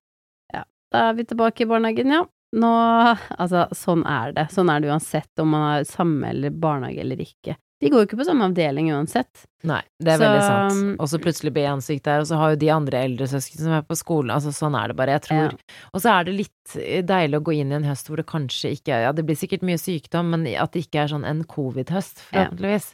ja, 0.52 0.64
da 0.92 1.04
er 1.10 1.20
vi 1.20 1.28
tilbake 1.30 1.64
i 1.64 1.70
barnehagen, 1.70 2.16
ja. 2.18 2.24
Nå, 2.54 2.72
altså, 3.42 3.68
sånn 3.78 4.04
er 4.10 4.34
det. 4.36 4.48
Sånn 4.54 4.72
er 4.74 4.82
det 4.84 4.92
uansett 4.92 5.44
om 5.44 5.54
man 5.54 5.68
har 5.68 5.88
samme 5.90 6.34
eller 6.34 6.54
barnehage 6.66 7.06
eller 7.06 7.24
ikke. 7.24 7.56
De 7.84 7.92
går 7.92 8.04
jo 8.04 8.08
ikke 8.08 8.20
på 8.22 8.28
samme 8.28 8.48
avdeling 8.48 8.90
uansett. 8.96 9.44
Nei, 9.68 9.82
det 10.00 10.14
er 10.14 10.20
Så, 10.20 10.24
veldig 10.24 10.40
um, 10.40 10.48
sant. 10.48 11.02
Og 11.04 11.12
så 11.12 11.20
plutselig 11.24 11.54
blir 11.56 11.70
ansiktet 11.72 12.10
der, 12.10 12.24
og 12.24 12.30
så 12.30 12.40
har 12.40 12.54
jo 12.54 12.60
de 12.64 12.72
andre 12.74 13.04
eldre 13.08 13.28
søsken 13.32 13.64
som 13.66 13.76
er 13.78 13.86
på 13.88 13.98
skolen. 14.00 14.34
Altså, 14.36 14.56
sånn 14.56 14.78
er 14.80 14.92
det 14.92 14.98
bare. 15.00 15.18
Jeg 15.20 15.26
tror 15.28 15.44
Ja. 15.44 15.78
Og 15.92 16.04
så 16.04 16.16
er 16.16 16.28
det 16.28 16.36
litt 16.40 16.76
eh, 16.80 17.04
deilig 17.06 17.40
å 17.40 17.46
gå 17.48 17.56
inn 17.60 17.72
i 17.72 17.78
en 17.80 17.88
høst 17.88 18.10
hvor 18.10 18.20
det 18.20 18.28
kanskje 18.30 18.74
ikke 18.78 18.96
er 18.96 19.08
Ja, 19.08 19.14
det 19.16 19.28
blir 19.28 19.40
sikkert 19.40 19.66
mye 19.68 19.80
sykdom, 19.82 20.32
men 20.34 20.48
at 20.56 20.76
det 20.76 20.88
ikke 20.88 21.04
er 21.04 21.12
sånn 21.12 21.28
en 21.28 21.44
covid-høst, 21.44 22.28
forhåpentligvis. 22.32 22.94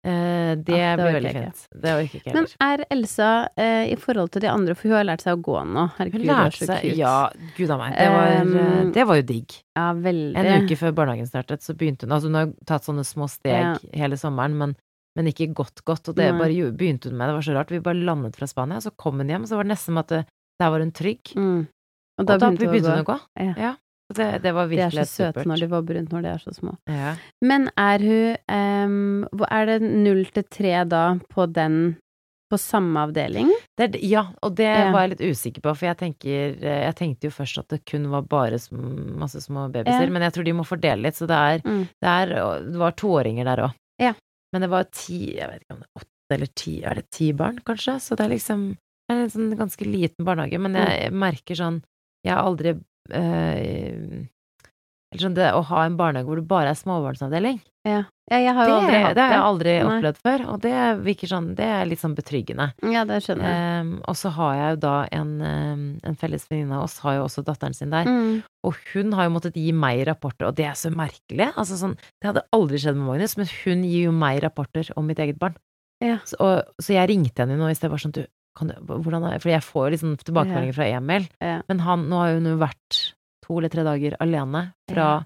Eh, 0.00 0.54
det, 0.56 0.76
ja, 0.80 0.94
det 0.96 1.04
blir 1.04 1.16
veldig 1.18 1.32
fint. 1.34 1.58
Det 1.76 1.90
orker 1.92 2.20
ikke 2.20 2.30
jeg 2.30 2.34
Men 2.34 2.46
er 2.64 2.82
Elsa, 2.94 3.30
eh, 3.60 3.90
i 3.92 3.96
forhold 4.00 4.30
til 4.32 4.40
de 4.40 4.48
andre, 4.48 4.74
for 4.74 4.88
hun 4.88 4.96
har 4.96 5.04
lært 5.04 5.20
seg 5.26 5.36
å 5.36 5.42
gå 5.44 5.56
nå, 5.68 5.82
herregud, 5.98 6.22
hun 6.24 6.30
lærte 6.30 6.68
seg. 6.70 6.86
Ja, 6.96 7.16
gud 7.58 7.70
a 7.74 7.76
meg. 7.76 7.96
Det 7.98 8.06
var, 8.14 8.30
Um, 8.40 8.92
det 8.96 9.04
var 9.06 9.16
jo 9.20 9.26
digg. 9.28 9.56
Ja, 9.76 9.92
veldig. 9.92 10.36
En 10.40 10.64
uke 10.64 10.78
før 10.80 10.94
barnehagen 10.96 11.28
startet, 11.28 11.60
så 11.60 11.74
begynte 11.76 12.06
hun 12.08 12.12
Altså, 12.16 12.30
hun 12.32 12.34
har 12.40 12.48
tatt 12.64 12.88
sånne 12.88 13.04
små 13.04 13.28
steg 13.28 13.60
Ja. 13.60 13.74
hele 13.92 14.16
sommeren, 14.16 14.56
men, 14.56 14.74
men 15.16 15.26
ikke 15.28 15.52
godt, 15.52 15.84
godt. 15.84 16.08
Og 16.08 16.16
det 16.16 16.30
Nei. 16.32 16.38
bare 16.40 16.72
begynte 16.72 17.10
hun 17.10 17.18
med. 17.18 17.28
Det 17.28 17.34
var 17.36 17.42
så 17.42 17.54
rart. 17.58 17.68
Vi 17.70 17.78
bare 17.84 18.00
landet 18.00 18.36
fra 18.40 18.46
Spania, 18.46 18.80
så 18.80 18.90
kom 18.96 19.18
hun 19.20 19.28
hjem, 19.28 19.44
så 19.46 19.56
var 19.60 19.64
det 19.68 19.74
nesten 19.76 19.92
som 19.92 19.98
at 19.98 20.08
det, 20.08 20.24
der 20.58 20.70
var 20.70 20.80
hun 20.80 20.92
trygg. 20.92 21.34
Mm. 21.36 21.68
Og 22.18 22.20
Og 22.20 22.26
da, 22.26 22.38
da 22.38 22.50
begynte, 22.50 22.72
begynte 22.72 22.96
hun 22.96 23.04
å 23.04 23.04
gå. 23.04 23.18
å 23.20 23.44
gå. 23.44 23.60
Ja. 23.60 23.74
Det, 24.14 24.42
det 24.42 24.52
var 24.54 24.68
De 24.68 24.78
er 24.82 24.90
så 24.90 25.04
søte 25.06 25.40
supert. 25.40 25.46
når 25.46 25.60
de 25.60 25.66
var 25.70 25.82
rundt 25.96 26.10
når 26.12 26.22
de 26.22 26.28
er 26.34 26.38
så 26.42 26.52
små. 26.56 26.76
Ja. 26.90 27.14
Men 27.42 27.68
er 27.78 27.98
hun 27.98 28.36
um, 28.50 29.44
Er 29.50 29.66
det 29.66 29.82
null 29.82 30.24
til 30.34 30.42
tre 30.50 30.84
da 30.84 31.02
på 31.30 31.46
den 31.52 31.96
på 32.50 32.58
samme 32.58 32.98
avdeling? 33.06 33.52
Det, 33.78 34.00
ja, 34.02 34.24
og 34.42 34.56
det 34.58 34.66
Ja. 34.66 34.90
var 34.90 35.06
jeg 35.06 35.10
litt 35.12 35.22
usikker 35.36 35.62
på, 35.62 35.76
for 35.76 35.86
jeg 35.86 35.96
tenker 36.00 36.56
Jeg 36.58 36.94
tenkte 36.98 37.28
jo 37.28 37.30
først 37.30 37.58
at 37.62 37.68
det 37.68 37.84
kun 37.86 38.08
var 38.10 38.22
bare 38.22 38.58
masse 38.72 39.38
små 39.40 39.68
babyer, 39.70 40.00
Ja. 40.02 40.08
men 40.10 40.22
jeg 40.22 40.32
tror 40.34 40.44
de 40.44 40.52
må 40.58 40.64
fordele 40.66 41.02
litt, 41.02 41.14
så 41.14 41.26
det 41.30 41.36
er 41.38 41.60
Mm. 41.64 41.86
Det, 42.02 42.08
er, 42.10 42.26
det 42.72 42.78
var 42.78 42.90
toåringer 42.92 43.44
der 43.44 43.62
òg. 43.68 43.74
Ja. 44.00 44.14
Men 44.52 44.62
det 44.62 44.70
var 44.70 44.84
ti 44.90 45.36
Jeg 45.36 45.46
vet 45.48 45.62
ikke 45.62 45.74
om 45.76 45.78
det 45.78 45.86
er 45.86 46.00
åtte 46.02 46.34
eller 46.34 46.46
ti 46.56 46.82
Er 46.82 46.94
det 46.94 47.10
ti 47.10 47.32
barn, 47.32 47.58
kanskje? 47.64 47.94
Så 48.00 48.16
det 48.16 48.26
er 48.26 48.34
liksom 48.34 48.76
Det 49.08 49.16
er 49.16 49.22
en 49.22 49.30
sånn 49.30 49.56
ganske 49.58 49.84
liten 49.86 50.24
barnehage, 50.24 50.58
men 50.60 50.72
Mm. 50.72 50.86
jeg 50.90 51.12
merker 51.12 51.54
sånn 51.54 51.82
Jeg 52.24 52.34
har 52.34 52.42
aldri 52.44 52.70
eh, 52.70 52.80
Eller 55.10 55.24
sånn 55.24 55.34
det 55.34 55.48
å 55.56 55.64
ha 55.66 55.84
en 55.88 55.96
barnehage 55.98 56.28
hvor 56.28 56.38
det 56.38 56.46
bare 56.50 56.70
er 56.70 56.78
småbarnsavdeling, 56.78 57.56
Ja. 57.82 58.04
ja, 58.30 58.38
jeg 58.38 58.52
har 58.54 58.66
det, 58.68 58.74
aldri 58.76 58.98
hatt 59.02 59.14
det 59.16 59.22
har 59.24 59.32
jeg 59.32 59.42
aldri 59.48 59.72
Nei. 59.72 59.86
opplevd 59.90 60.18
før, 60.22 60.42
og 60.52 60.60
det 60.60 60.74
virker 61.02 61.26
sånn 61.32 61.48
Det 61.56 61.64
er 61.66 61.86
litt 61.88 61.98
sånn 61.98 62.14
betryggende. 62.14 62.66
Ja, 62.92 63.02
det 63.08 63.22
skjønner 63.24 63.48
jeg. 63.48 63.80
Um, 63.80 63.90
og 64.06 64.14
så 64.20 64.30
har 64.36 64.52
jeg 64.54 64.68
jo 64.76 64.80
da 64.84 64.94
en, 65.10 65.32
um, 65.42 65.82
en 66.04 66.14
felles 66.20 66.44
venninne 66.50 66.76
av 66.78 66.84
oss 66.84 66.98
har 67.02 67.16
jo 67.16 67.24
også 67.24 67.42
datteren 67.42 67.74
sin 67.74 67.90
der, 67.90 68.04
Mm. 68.06 68.42
og 68.62 68.76
hun 68.92 69.12
har 69.12 69.24
jo 69.26 69.34
måttet 69.34 69.54
gi 69.58 69.72
meg 69.72 70.04
rapporter, 70.06 70.46
og 70.46 70.54
det 70.54 70.66
er 70.66 70.74
så 70.78 70.90
merkelig. 70.94 71.50
Altså 71.56 71.74
sånn, 71.80 71.96
det 72.20 72.26
hadde 72.30 72.44
aldri 72.52 72.78
skjedd 72.78 72.94
med 72.96 73.06
Magnus, 73.08 73.36
men 73.36 73.46
hun 73.64 73.82
gir 73.82 74.04
jo 74.04 74.12
meg 74.12 74.42
rapporter 74.44 74.92
om 74.96 75.06
mitt 75.06 75.18
eget 75.18 75.38
barn. 75.40 75.56
Ja. 76.00 76.18
Så, 76.24 76.36
og, 76.38 76.62
så 76.80 76.94
jeg 76.94 77.08
ringte 77.10 77.42
henne 77.42 77.58
nå 77.58 77.66
i 77.68 77.74
sted, 77.74 77.90
bare 77.90 77.98
sånn 77.98 78.12
du, 78.14 78.26
kan 78.56 78.68
du 78.68 78.74
hvordan 78.86 79.24
er 79.32 79.38
For 79.42 79.50
jeg 79.52 79.62
får 79.62 79.86
jo 79.86 79.92
liksom 79.94 80.16
tilbakemeldinger 80.24 80.74
fra 80.74 80.88
Emil, 80.90 81.28
Ja. 81.40 81.60
men 81.68 81.78
han, 81.86 82.08
nå 82.10 82.18
har 82.18 82.34
hun 82.34 82.46
jo 82.50 82.56
vært 82.60 83.00
to 83.46 83.58
eller 83.58 83.68
tre 83.72 83.84
dager 83.86 84.16
alene 84.20 84.72
fra 84.90 85.24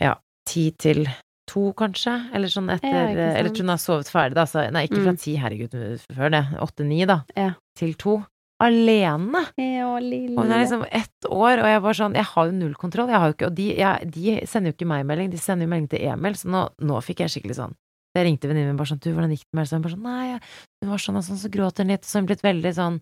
ja, 0.00 0.14
ti 0.48 0.70
til 0.78 1.06
to, 1.48 1.72
kanskje. 1.78 2.12
Eller 2.36 2.50
sånn 2.52 2.68
etter 2.70 2.92
Ja. 2.92 3.30
Eller 3.38 3.50
til 3.50 3.64
hun 3.64 3.72
har 3.72 3.80
sovet 3.82 4.10
ferdig, 4.12 4.34
da. 4.36 4.44
Så, 4.46 4.70
nei, 4.70 4.84
ikke 4.86 5.02
fra 5.02 5.12
Mm. 5.14 5.18
ti, 5.22 5.36
herregud, 5.36 5.70
før 6.14 6.30
det. 6.30 6.44
Åtte-ni, 6.60 7.06
da. 7.06 7.22
Ja. 7.36 7.54
Til 7.76 7.94
to. 7.94 8.18
Alene! 8.60 9.46
Ja, 9.56 9.98
lille. 10.02 10.36
Og 10.36 10.44
hun 10.44 10.52
er 10.52 10.64
liksom 10.64 10.84
ett 10.90 11.24
år, 11.30 11.58
og 11.62 11.66
jeg 11.70 11.80
var 11.82 11.92
sånn 11.94 12.14
Jeg 12.14 12.24
har 12.24 12.46
jo 12.46 12.52
null 12.52 12.74
kontroll. 12.74 13.06
Jeg 13.08 13.16
har 13.18 13.28
jo 13.28 13.34
ikke 13.34 13.46
Og 13.46 13.54
de, 13.54 13.76
jeg, 13.76 14.10
de 14.10 14.46
sender 14.46 14.72
jo 14.72 14.74
ikke 14.76 14.86
meg 14.88 15.06
melding, 15.06 15.30
de 15.30 15.38
sender 15.38 15.64
jo 15.64 15.70
melding 15.70 15.88
til 15.90 16.00
Emil, 16.10 16.32
så 16.34 16.48
nå, 16.50 16.68
nå 16.82 16.98
fikk 17.00 17.20
jeg 17.20 17.30
skikkelig 17.30 17.54
sånn 17.54 17.74
Jeg 18.18 18.26
ringte 18.28 18.48
venninnen 18.50 18.72
min 18.74 18.80
bare 18.80 18.90
sånn 18.92 19.00
Du, 19.04 19.10
hvordan 19.14 19.30
gikk 19.34 19.44
det 19.46 19.54
med 19.58 19.62
Else? 19.64 19.76
Hun 19.78 19.84
bare 19.86 19.94
sånn 19.94 20.08
Nei, 20.08 20.40
hun 20.82 20.90
var 20.92 21.02
sånn 21.04 21.20
og 21.20 21.24
sånn, 21.28 21.38
så 21.40 21.50
gråter 21.54 21.84
hun 21.86 21.92
litt, 21.94 22.04
så 22.08 22.18
hun 22.20 22.26
blitt 22.28 22.42
veldig 22.46 22.72
sånn 22.76 22.98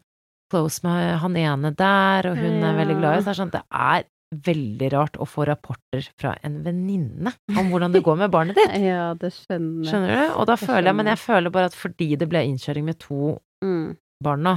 close 0.53 0.85
med 0.87 1.17
han 1.25 1.37
ene 1.41 1.73
der, 1.75 2.29
og 2.31 2.37
hun 2.39 2.63
er 2.63 2.77
veldig 2.79 2.97
glad 3.01 3.17
i 3.17 3.19
oss. 3.19 3.25
Det 3.27 3.33
er 3.35 3.41
sånn 3.41 3.51
Det 3.57 3.63
er 3.75 4.05
veldig 4.47 4.89
rart 4.93 5.17
å 5.23 5.27
få 5.27 5.45
rapporter 5.47 6.07
fra 6.19 6.33
en 6.47 6.61
venninne 6.65 7.31
om 7.57 7.69
hvordan 7.71 7.93
det 7.95 8.03
går 8.07 8.17
med 8.25 8.31
barnet 8.35 8.57
ditt. 8.61 8.75
Ja, 8.85 9.13
det 9.19 9.33
skjønner. 9.35 9.87
Skjønner 9.87 10.13
du? 10.15 10.23
Og 10.39 10.47
da 10.51 10.57
føler 10.61 10.91
jeg 10.91 10.97
Men 10.99 11.11
jeg 11.13 11.21
føler 11.23 11.55
bare 11.55 11.71
at 11.71 11.77
fordi 11.79 12.09
det 12.19 12.29
ble 12.31 12.45
innkjøring 12.53 12.85
med 12.93 12.99
to 13.03 13.37
Mm. 13.65 13.97
barn 14.23 14.43
nå, 14.45 14.53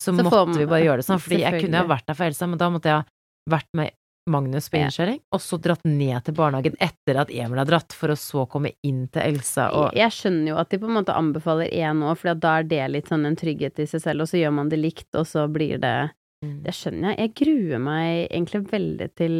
så, 0.00 0.12
Så 0.14 0.22
måtte 0.22 0.54
vi 0.56 0.66
bare 0.70 0.84
gjøre 0.84 1.02
det 1.02 1.06
sånn. 1.08 1.18
Fordi 1.20 1.40
jeg 1.42 1.64
kunne 1.64 1.80
jo 1.82 1.88
vært 1.90 2.06
der 2.06 2.14
for 2.14 2.24
Elsa, 2.30 2.46
men 2.46 2.60
da 2.60 2.68
måtte 2.70 2.88
jeg 2.92 3.00
ha 3.02 3.04
vært 3.50 3.66
med 3.74 3.90
Magnus 4.30 4.68
på 4.70 4.76
innkjøring, 4.78 5.20
og 5.32 5.40
så 5.42 5.56
dratt 5.62 5.86
ned 5.88 6.20
til 6.26 6.36
barnehagen 6.36 6.76
etter 6.82 7.22
at 7.22 7.32
Emil 7.32 7.62
har 7.62 7.68
dratt, 7.70 7.94
for 7.96 8.12
å 8.12 8.18
så 8.20 8.44
komme 8.50 8.74
inn 8.86 9.06
til 9.08 9.24
Elsa 9.24 9.70
og 9.74 9.96
Jeg 9.96 10.12
skjønner 10.14 10.52
jo 10.52 10.60
at 10.60 10.70
de 10.70 10.78
på 10.82 10.90
en 10.90 10.98
måte 10.98 11.16
anbefaler 11.16 11.72
én 11.72 12.02
nå, 12.02 12.12
for 12.20 12.36
da 12.36 12.58
er 12.60 12.68
det 12.68 12.84
litt 12.92 13.10
sånn 13.10 13.24
en 13.26 13.38
trygghet 13.40 13.80
i 13.80 13.88
seg 13.90 14.04
selv, 14.04 14.26
og 14.26 14.30
så 14.30 14.42
gjør 14.42 14.54
man 14.60 14.70
det 14.70 14.78
likt, 14.82 15.08
og 15.16 15.24
så 15.26 15.48
blir 15.50 15.80
det 15.82 16.10
Mm. 16.40 16.60
Det 16.64 16.72
skjønner 16.72 17.12
jeg. 17.12 17.18
Jeg 17.20 17.34
gruer 17.42 17.82
meg 17.84 18.10
egentlig 18.30 18.62
veldig 18.70 19.08
til 19.20 19.34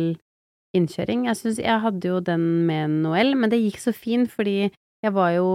innkjøring. 0.77 1.25
Jeg 1.31 1.39
syns 1.39 1.61
jeg 1.63 1.83
hadde 1.85 2.13
jo 2.13 2.21
den 2.25 2.45
med 2.69 2.99
Noel, 3.07 3.35
men 3.39 3.53
det 3.53 3.63
gikk 3.63 3.81
så 3.83 3.95
fint, 3.97 4.31
fordi 4.33 4.69
jeg 4.69 5.15
var 5.17 5.33
jo 5.35 5.49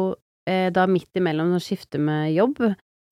eh, 0.49 0.71
da 0.73 0.87
midt 0.89 1.15
imellom 1.17 1.53
å 1.55 1.61
skifte 1.61 2.01
med 2.01 2.33
jobb, 2.33 2.63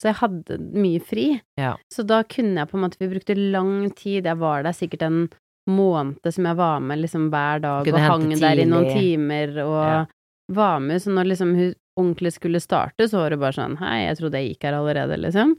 så 0.02 0.10
jeg 0.10 0.20
hadde 0.20 0.58
mye 0.74 1.04
fri. 1.06 1.28
Ja. 1.62 1.76
Så 1.94 2.06
da 2.10 2.24
kunne 2.28 2.64
jeg 2.64 2.72
på 2.72 2.80
en 2.80 2.84
måte 2.84 3.00
Vi 3.00 3.12
brukte 3.12 3.38
lang 3.38 3.92
tid, 3.96 4.26
jeg 4.26 4.42
var 4.42 4.66
der 4.66 4.76
sikkert 4.76 5.06
en 5.06 5.22
måned 5.70 6.34
som 6.34 6.46
jeg 6.50 6.58
var 6.60 6.80
med 6.84 7.00
liksom 7.00 7.30
hver 7.32 7.62
dag, 7.64 7.86
Kunne 7.86 8.02
og 8.02 8.10
hang 8.12 8.26
hang 8.32 8.40
der 8.42 8.60
i 8.60 8.66
noen 8.68 8.90
timer 8.92 9.54
og 9.64 9.84
Ja. 9.88 10.06
var 10.52 10.80
med, 10.80 11.02
så 11.02 11.12
når 11.14 11.30
liksom 11.32 11.56
hun 11.56 11.74
ordentlig 11.98 12.34
skulle 12.34 12.60
starte, 12.60 13.08
så 13.08 13.22
var 13.22 13.30
det 13.30 13.40
bare 13.40 13.54
sånn 13.54 13.78
Hei, 13.78 14.06
jeg 14.08 14.18
trodde 14.18 14.40
jeg 14.42 14.50
gikk 14.56 14.64
her 14.68 14.74
allerede, 14.80 15.18
liksom. 15.22 15.56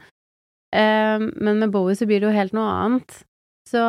Eh, 0.74 1.18
men 1.18 1.58
med 1.60 1.70
Bowie 1.70 1.94
så 1.94 2.06
blir 2.06 2.20
det 2.20 2.28
jo 2.32 2.34
helt 2.38 2.52
noe 2.52 2.68
annet. 2.68 3.24
Så 3.66 3.80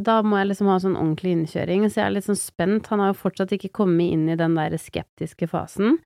da 0.00 0.22
må 0.22 0.38
jeg 0.38 0.48
liksom 0.48 0.66
ha 0.70 0.78
sånn 0.80 0.96
ordentlig 0.96 1.34
innkjøring, 1.36 1.84
så 1.90 2.00
jeg 2.00 2.06
er 2.06 2.14
litt 2.14 2.24
sånn 2.24 2.38
spent. 2.40 2.86
Han 2.88 3.00
har 3.00 3.10
jo 3.12 3.18
fortsatt 3.20 3.52
ikke 3.52 3.72
kommet 3.72 4.12
inn 4.14 4.28
i 4.30 4.36
den 4.38 4.54
der 4.56 4.70
skeptiske 4.80 5.46
fasen, 5.50 5.98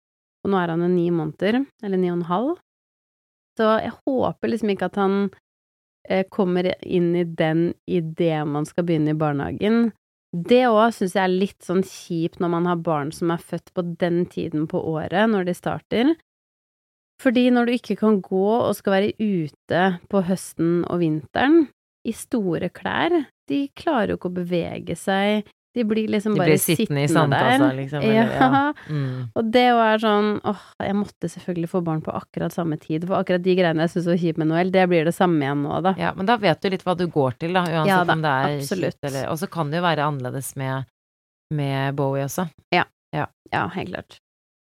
og 0.44 0.50
nå 0.50 0.58
er 0.58 0.72
han 0.74 0.80
jo 0.82 0.88
ni 0.88 1.10
måneder, 1.10 1.64
eller 1.84 1.96
ni 2.00 2.10
og 2.10 2.16
en 2.18 2.28
halv. 2.32 2.56
Så 3.56 3.68
jeg 3.84 3.92
håper 4.02 4.50
liksom 4.50 4.72
ikke 4.74 4.86
at 4.90 4.96
han 4.96 5.30
kommer 6.30 6.68
inn 6.84 7.14
i 7.16 7.24
den 7.24 7.72
idet 7.88 8.42
man 8.46 8.66
skal 8.68 8.84
begynne 8.84 9.14
i 9.14 9.18
barnehagen. 9.18 9.92
Det 10.34 10.64
òg 10.66 10.90
syns 10.96 11.14
jeg 11.14 11.22
er 11.22 11.32
litt 11.32 11.62
sånn 11.62 11.84
kjipt 11.86 12.40
når 12.42 12.50
man 12.56 12.66
har 12.66 12.80
barn 12.82 13.12
som 13.14 13.30
er 13.30 13.42
født 13.42 13.70
på 13.76 13.84
den 14.00 14.24
tiden 14.26 14.66
på 14.70 14.80
året, 14.82 15.28
når 15.30 15.46
de 15.46 15.54
starter. 15.54 16.14
Fordi 17.22 17.46
når 17.54 17.68
du 17.68 17.76
ikke 17.76 17.96
kan 18.00 18.18
gå 18.24 18.46
og 18.56 18.74
skal 18.76 18.96
være 18.96 19.12
ute 19.20 19.84
på 20.10 20.24
høsten 20.26 20.82
og 20.90 20.98
vinteren 21.04 21.68
i 22.04 22.12
store 22.16 22.68
klær, 22.74 23.14
de 23.48 23.60
klarer 23.78 24.12
jo 24.12 24.18
ikke 24.18 24.32
å 24.32 24.38
bevege 24.40 24.96
seg, 24.98 25.46
de 25.74 25.84
blir 25.84 26.08
liksom 26.12 26.36
De 26.36 26.40
bare 26.40 26.52
blir 26.52 26.60
sittende 26.62 27.02
i 27.02 27.08
sandkassa, 27.10 27.70
liksom. 27.74 28.04
Ja. 28.06 28.24
Eller, 28.24 28.34
ja. 28.38 28.72
Mm. 28.88 29.20
Og 29.40 29.50
det 29.56 29.64
er 29.72 30.02
sånn 30.02 30.30
åh, 30.46 30.64
jeg 30.86 30.96
måtte 30.98 31.30
selvfølgelig 31.32 31.70
få 31.72 31.82
barn 31.86 32.02
på 32.06 32.14
akkurat 32.14 32.54
samme 32.54 32.78
tid, 32.80 33.06
for 33.08 33.18
akkurat 33.18 33.42
de 33.44 33.56
greiene 33.58 33.86
jeg 33.88 33.94
syns 33.96 34.10
var 34.12 34.20
kjipt 34.22 34.40
med 34.42 34.52
Noel, 34.52 34.72
det 34.74 34.86
blir 34.92 35.08
det 35.08 35.14
samme 35.16 35.42
igjen 35.42 35.64
nå, 35.66 35.80
da. 35.84 35.94
ja, 36.00 36.14
men 36.16 36.30
da 36.30 36.38
vet 36.40 36.62
du 36.62 36.70
litt 36.72 36.86
hva 36.86 36.96
du 36.98 37.06
går 37.10 37.40
til, 37.42 37.56
da, 37.56 37.66
uansett 37.66 37.90
Ja 37.90 38.02
da, 38.06 38.16
om 38.16 38.22
det 38.24 38.34
er 38.34 38.58
absolutt. 38.58 38.98
kjipt 38.98 39.10
eller 39.10 39.30
Og 39.34 39.40
så 39.42 39.50
kan 39.50 39.72
det 39.72 39.82
jo 39.82 39.86
være 39.86 40.06
annerledes 40.06 40.54
med, 40.60 40.90
med 41.54 41.98
Bowie 41.98 42.26
også. 42.28 42.46
Ja, 43.54 43.68
helt 43.74 43.92
klart. 43.92 44.16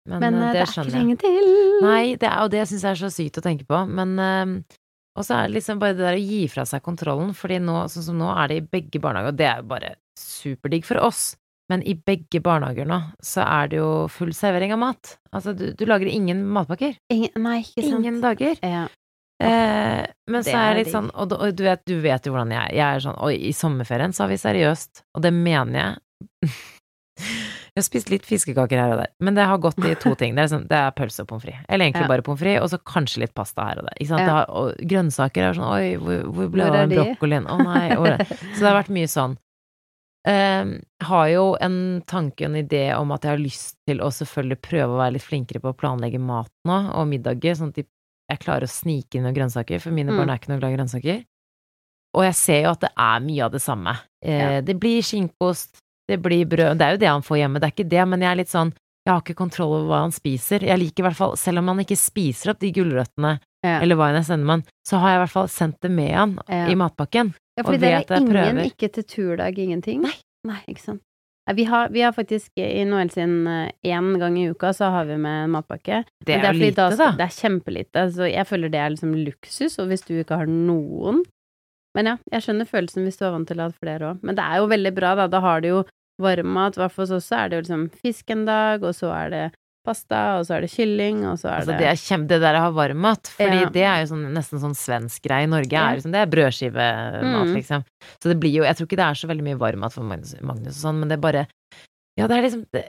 Men, 0.07 0.21
Men, 0.21 0.35
eh, 0.35 0.49
eh, 0.49 0.53
det 0.53 0.59
det 0.59 0.63
er 0.63 0.73
ikke 0.73 0.97
lenge 0.97 1.17
til. 1.19 1.47
Nei, 1.83 2.03
det 2.21 2.29
er, 2.29 2.43
og 2.45 2.51
det 2.53 2.67
syns 2.69 2.85
jeg 2.85 2.95
er 2.95 3.01
så 3.01 3.11
sykt 3.11 3.39
å 3.41 3.45
tenke 3.45 3.67
på, 3.67 3.79
men 3.91 4.19
eh, 4.23 4.77
Og 5.17 5.25
så 5.25 5.39
er 5.39 5.47
det 5.49 5.57
liksom 5.57 5.79
bare 5.81 5.97
det 5.97 6.05
der 6.05 6.19
å 6.19 6.21
gi 6.21 6.43
fra 6.53 6.67
seg 6.69 6.83
kontrollen, 6.85 7.31
fordi 7.35 7.57
nå, 7.65 7.87
sånn 7.89 8.05
som 8.11 8.19
nå, 8.21 8.29
er 8.37 8.51
det 8.53 8.59
i 8.61 8.67
begge 8.77 9.01
barnehager, 9.01 9.33
og 9.33 9.39
det 9.39 9.47
er 9.49 9.63
jo 9.63 9.69
bare 9.71 9.95
superdigg 10.21 10.85
for 10.89 11.01
oss, 11.03 11.37
men 11.71 11.83
i 11.83 11.97
begge 11.99 12.39
barnehager 12.45 12.87
nå, 12.87 13.01
så 13.23 13.43
er 13.43 13.73
det 13.73 13.81
jo 13.81 13.89
full 14.13 14.31
servering 14.37 14.73
av 14.77 14.79
mat. 14.85 15.17
Altså, 15.35 15.53
du, 15.59 15.73
du 15.75 15.83
lager 15.89 16.07
ingen 16.07 16.45
matpakker. 16.55 16.95
Ingen, 17.13 17.35
nei, 17.43 17.59
ikke 17.65 17.83
sant. 17.89 17.99
Ingen 18.05 18.21
dager. 18.23 18.61
Ja. 18.63 18.85
Eh, 19.43 20.05
men 20.33 20.41
Det 20.47 20.49
så 20.49 20.57
er 20.57 20.71
det 20.73 20.85
litt 20.85 20.93
sånn, 20.95 21.11
og, 21.13 21.35
og 21.37 21.51
du, 21.59 21.65
vet, 21.67 21.83
du 21.85 21.99
vet 22.01 22.25
jo 22.25 22.33
hvordan 22.33 22.55
jeg 22.55 22.63
er. 22.71 22.77
Jeg 22.79 22.87
er 22.87 23.03
sånn 23.05 23.19
Oi, 23.27 23.35
i 23.51 23.53
sommerferien 23.53 24.15
så 24.17 24.25
har 24.25 24.31
vi 24.33 24.39
seriøst, 24.41 25.03
og 25.19 25.27
det 25.27 25.35
mener 25.37 25.77
jeg 25.83 26.55
Jeg 27.77 27.83
har 27.83 27.85
spist 27.85 28.09
litt 28.09 28.25
fiskekaker 28.25 28.81
her 28.81 28.93
og 28.95 29.01
der, 29.03 29.11
men 29.21 29.37
det 29.37 29.45
har 29.45 29.59
gått 29.61 29.77
i 29.85 29.91
to 30.01 30.15
ting. 30.17 30.33
Det 30.33 30.47
er, 30.47 30.49
sånn, 30.49 30.63
det 30.71 30.77
er 30.81 30.95
pølse 30.97 31.27
og 31.27 31.29
pommes 31.29 31.43
frites. 31.45 31.61
Eller 31.69 31.85
egentlig 31.91 32.07
Ja. 32.07 32.09
bare 32.09 32.25
pommes 32.25 32.41
frites, 32.41 32.63
og 32.65 32.71
så 32.73 32.79
kanskje 32.89 33.21
litt 33.27 33.35
pasta 33.37 33.67
her 33.69 33.83
og 33.83 33.91
der. 33.91 33.99
Ja. 34.01 34.17
Det 34.17 34.33
har, 34.33 34.47
og 34.49 34.81
grønnsaker 34.81 35.45
er 35.51 35.59
sånn 35.59 35.69
Oi, 35.69 35.91
hvor, 36.01 36.23
hvor 36.33 36.49
ble 36.55 36.65
Hvor 36.65 36.73
det 36.73 36.81
av 36.87 36.95
brokkolien? 36.95 37.45
Å 37.53 37.59
nei. 37.61 37.83
Er 37.93 38.17
det? 38.17 38.29
Så 38.57 38.63
det 38.63 38.71
har 38.71 38.79
vært 38.79 38.95
mye 38.97 39.11
sånn. 39.13 39.37
Eh, 40.27 40.65
har 41.07 41.29
jo 41.31 41.45
en 41.63 42.03
tanke 42.07 42.43
og 42.45 42.51
en 42.51 42.59
idé 42.65 42.85
om 42.99 43.13
at 43.15 43.23
jeg 43.23 43.31
har 43.37 43.39
lyst 43.43 43.77
til 43.87 44.01
å 44.03 44.09
selvfølgelig 44.11 44.59
prøve 44.61 44.97
å 44.97 44.99
være 44.99 45.13
litt 45.15 45.23
flinkere 45.27 45.61
på 45.63 45.71
å 45.71 45.77
planlegge 45.79 46.19
mat 46.19 46.51
nå, 46.67 46.79
og 46.99 47.07
middager, 47.07 47.55
sånn 47.55 47.71
at 47.71 47.85
jeg 47.87 48.41
klarer 48.43 48.67
å 48.67 48.73
snike 48.73 49.15
inn 49.15 49.23
noen 49.23 49.37
grønnsaker, 49.37 49.79
for 49.81 49.91
mine 49.95 50.11
Mm. 50.11 50.17
barn 50.19 50.31
er 50.31 50.39
ikke 50.41 50.49
noe 50.51 50.59
glad 50.59 50.73
i 50.73 50.77
grønnsaker. 50.77 51.25
Og 52.17 52.25
jeg 52.25 52.35
ser 52.35 52.63
jo 52.65 52.71
at 52.71 52.81
det 52.81 52.91
er 52.97 53.21
mye 53.21 53.45
av 53.45 53.53
det 53.53 53.61
samme. 53.63 53.99
Eh, 54.25 54.39
Ja. 54.57 54.61
Det 54.63 54.81
blir 54.81 55.01
skinkeost, 55.03 55.79
det 56.09 56.21
blir 56.23 56.45
brød, 56.45 56.79
det 56.79 56.83
er 56.83 56.91
jo 56.93 56.99
det 56.99 57.09
han 57.09 57.23
får 57.23 57.37
hjemme, 57.39 57.61
det 57.61 57.67
er 57.69 57.75
ikke 57.77 57.89
det, 57.89 58.09
men 58.09 58.21
jeg 58.21 58.31
er 58.33 58.37
litt 58.37 58.49
sånn, 58.51 58.73
jeg 59.07 59.13
har 59.15 59.23
ikke 59.23 59.37
kontroll 59.39 59.73
over 59.77 59.87
hva 59.93 60.01
han 60.03 60.13
spiser. 60.15 60.65
Jeg 60.67 60.79
liker 60.83 61.05
i 61.05 61.07
hvert 61.07 61.17
fall, 61.21 61.37
selv 61.39 61.63
om 61.63 61.69
han 61.71 61.79
ikke 61.85 61.97
spiser 62.01 62.51
opp 62.53 62.59
de 62.65 62.73
gulrøttene, 62.75 63.37
Ja. 63.65 63.81
eller 63.83 63.97
hva 63.99 64.09
enn 64.11 64.19
jeg 64.21 64.27
sender 64.29 64.47
med 64.47 64.55
han, 64.59 64.65
så 64.87 64.99
har 65.01 65.09
jeg 65.15 65.17
i 65.17 65.23
hvert 65.25 65.35
fall 65.37 65.49
sendt 65.49 65.81
det 65.83 65.91
med 65.91 66.11
han 66.15 66.39
Ja. 66.51 66.67
i 66.71 66.75
matpakken. 66.75 67.35
Ja, 67.57 67.63
fordi 67.65 67.79
det 67.81 67.93
er 67.95 68.17
ingen 68.19 68.33
prøver. 68.33 68.65
ikke 68.67 68.93
til 68.93 69.05
turdag, 69.05 69.59
ingenting. 69.59 70.03
Nei. 70.03 70.13
Nei, 70.47 70.61
ikke 70.69 70.81
sant. 70.83 71.01
Vi, 71.55 71.63
har, 71.65 71.89
vi 71.95 72.01
har 72.03 72.11
faktisk 72.13 72.51
i 72.59 72.83
Noel 72.85 73.09
sin 73.15 73.45
én 73.47 74.19
gang 74.19 74.37
i 74.37 74.49
uka 74.51 74.73
så 74.75 74.91
har 74.91 75.05
vi 75.07 75.17
med 75.17 75.45
en 75.45 75.51
matpakke. 75.55 76.05
Det 76.27 76.37
Men 76.43 76.45
er 76.45 76.53
jo 76.53 76.59
lite, 76.59 76.75
da, 76.75 76.97
da. 76.97 77.11
Det 77.13 77.23
er 77.23 77.37
kjempelite, 77.39 78.03
så 78.13 78.27
jeg 78.33 78.47
føler 78.47 78.69
det 78.69 78.81
er 78.83 78.91
liksom 78.91 79.15
luksus, 79.15 79.79
og 79.79 79.87
hvis 79.89 80.03
du 80.05 80.15
ikke 80.19 80.37
har 80.37 80.47
noen 80.51 81.23
Men 81.95 82.07
ja, 82.07 82.17
jeg 82.33 82.43
skjønner 82.43 82.67
følelsen 82.69 83.05
hvis 83.07 83.17
du 83.17 83.25
er 83.25 83.31
vant 83.31 83.47
til 83.49 83.57
å 83.63 83.71
ha 83.71 83.71
flere 83.71 84.01
òg. 84.11 84.19
Men 84.23 84.35
det 84.35 84.43
er 84.45 84.57
jo 84.59 84.67
veldig 84.67 84.95
bra, 84.95 85.15
da. 85.15 85.29
Da 85.29 85.41
har 85.41 85.61
du 85.63 85.69
jo 85.69 85.85
varmmat, 86.23 86.77
i 86.77 86.81
hvert 86.81 86.93
fall 86.95 87.05
hos 87.07 87.15
oss 87.19 87.29
så 87.31 87.39
er 87.45 87.49
det 87.53 87.57
jo 87.59 87.63
liksom 87.67 87.87
fisk 88.03 88.31
en 88.35 88.45
dag, 88.49 88.83
og 88.83 88.95
så 88.97 89.11
er 89.15 89.31
det 89.35 89.45
pasta, 89.87 90.21
og 90.41 90.47
så 90.49 90.57
er 90.57 90.65
det 90.65 90.71
kylling, 90.73 91.21
og 91.31 91.37
så 91.39 91.47
er 91.53 91.61
Altså, 91.61 91.71
det 91.77 91.79
det 91.79 91.89
er 91.93 92.01
kjempe, 92.03 92.29
det 92.33 92.41
der 92.43 92.57
å 92.59 92.63
ha 92.65 92.71
varmmat, 92.75 93.29
fordi 93.37 93.61
Ja. 93.63 93.69
det 93.71 93.85
er 93.87 94.01
jo 94.03 94.09
sånn, 94.15 94.25
nesten 94.35 94.59
sånn 94.59 94.75
svensk 94.75 95.23
greie. 95.23 95.47
Norge 95.47 95.73
er 95.79 95.95
liksom, 96.01 96.11
det 96.11 96.23
er 96.25 96.33
brødskivemat, 96.33 97.47
Mm. 97.47 97.55
liksom. 97.55 97.85
Så 98.19 98.29
det 98.33 98.41
blir 98.41 98.51
jo, 98.53 98.65
jeg 98.65 98.75
tror 98.77 98.87
ikke 98.89 98.97
det 98.99 99.07
er 99.07 99.15
så 99.15 99.29
veldig 99.31 99.45
mye 99.47 99.59
varmmat 99.61 99.93
for 99.93 100.03
Magnus, 100.03 100.35
Magnus 100.43 100.83
og 100.85 100.91
sånn, 100.91 100.99
men 100.99 101.09
det 101.09 101.19
er 101.19 101.23
bare, 101.23 101.47
ja, 102.19 102.27
det 102.27 102.37
er 102.37 102.43
liksom, 102.43 102.67
det, 102.73 102.85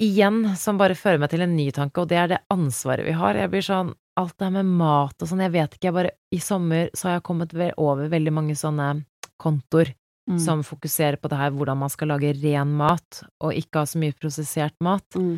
igjen, 0.00 0.56
som 0.56 0.78
bare 0.78 0.94
fører 0.94 1.18
meg 1.18 1.30
til 1.30 1.42
en 1.42 1.56
ny 1.56 1.70
tanke, 1.72 1.98
og 2.02 2.08
det 2.08 2.18
er 2.18 2.28
det 2.28 2.40
ansvaret 2.52 3.04
vi 3.04 3.12
har. 3.16 3.34
Jeg 3.34 3.50
blir 3.50 3.64
sånn, 3.64 3.94
alt 4.16 4.36
det 4.38 4.44
her 4.46 4.50
med 4.62 4.66
mat 4.78 5.14
og 5.20 5.28
sånn, 5.28 5.40
jeg 5.42 5.52
vet 5.52 5.74
ikke, 5.74 5.88
jeg 5.90 5.92
bare, 5.94 6.10
i 6.32 6.38
sommer 6.38 6.90
så 6.94 7.08
har 7.08 7.14
jeg 7.18 7.24
kommet 7.24 7.52
over 7.76 8.08
veldig 8.08 8.32
mange 8.32 8.54
sånne 8.54 9.04
kontor 9.40 9.86
Mm. 10.26 10.40
som 10.42 10.62
fokuserer 10.66 11.20
på 11.22 11.28
det 11.30 11.36
her, 11.38 11.52
hvordan 11.54 11.78
man 11.78 11.90
skal 11.92 12.08
lage 12.10 12.32
ren 12.40 12.72
mat, 12.74 13.20
og 13.38 13.54
ikke 13.54 13.84
ha 13.84 13.86
så 13.86 14.00
mye 14.02 14.16
prosessert 14.18 14.74
mat. 14.82 15.06
mm. 15.14 15.36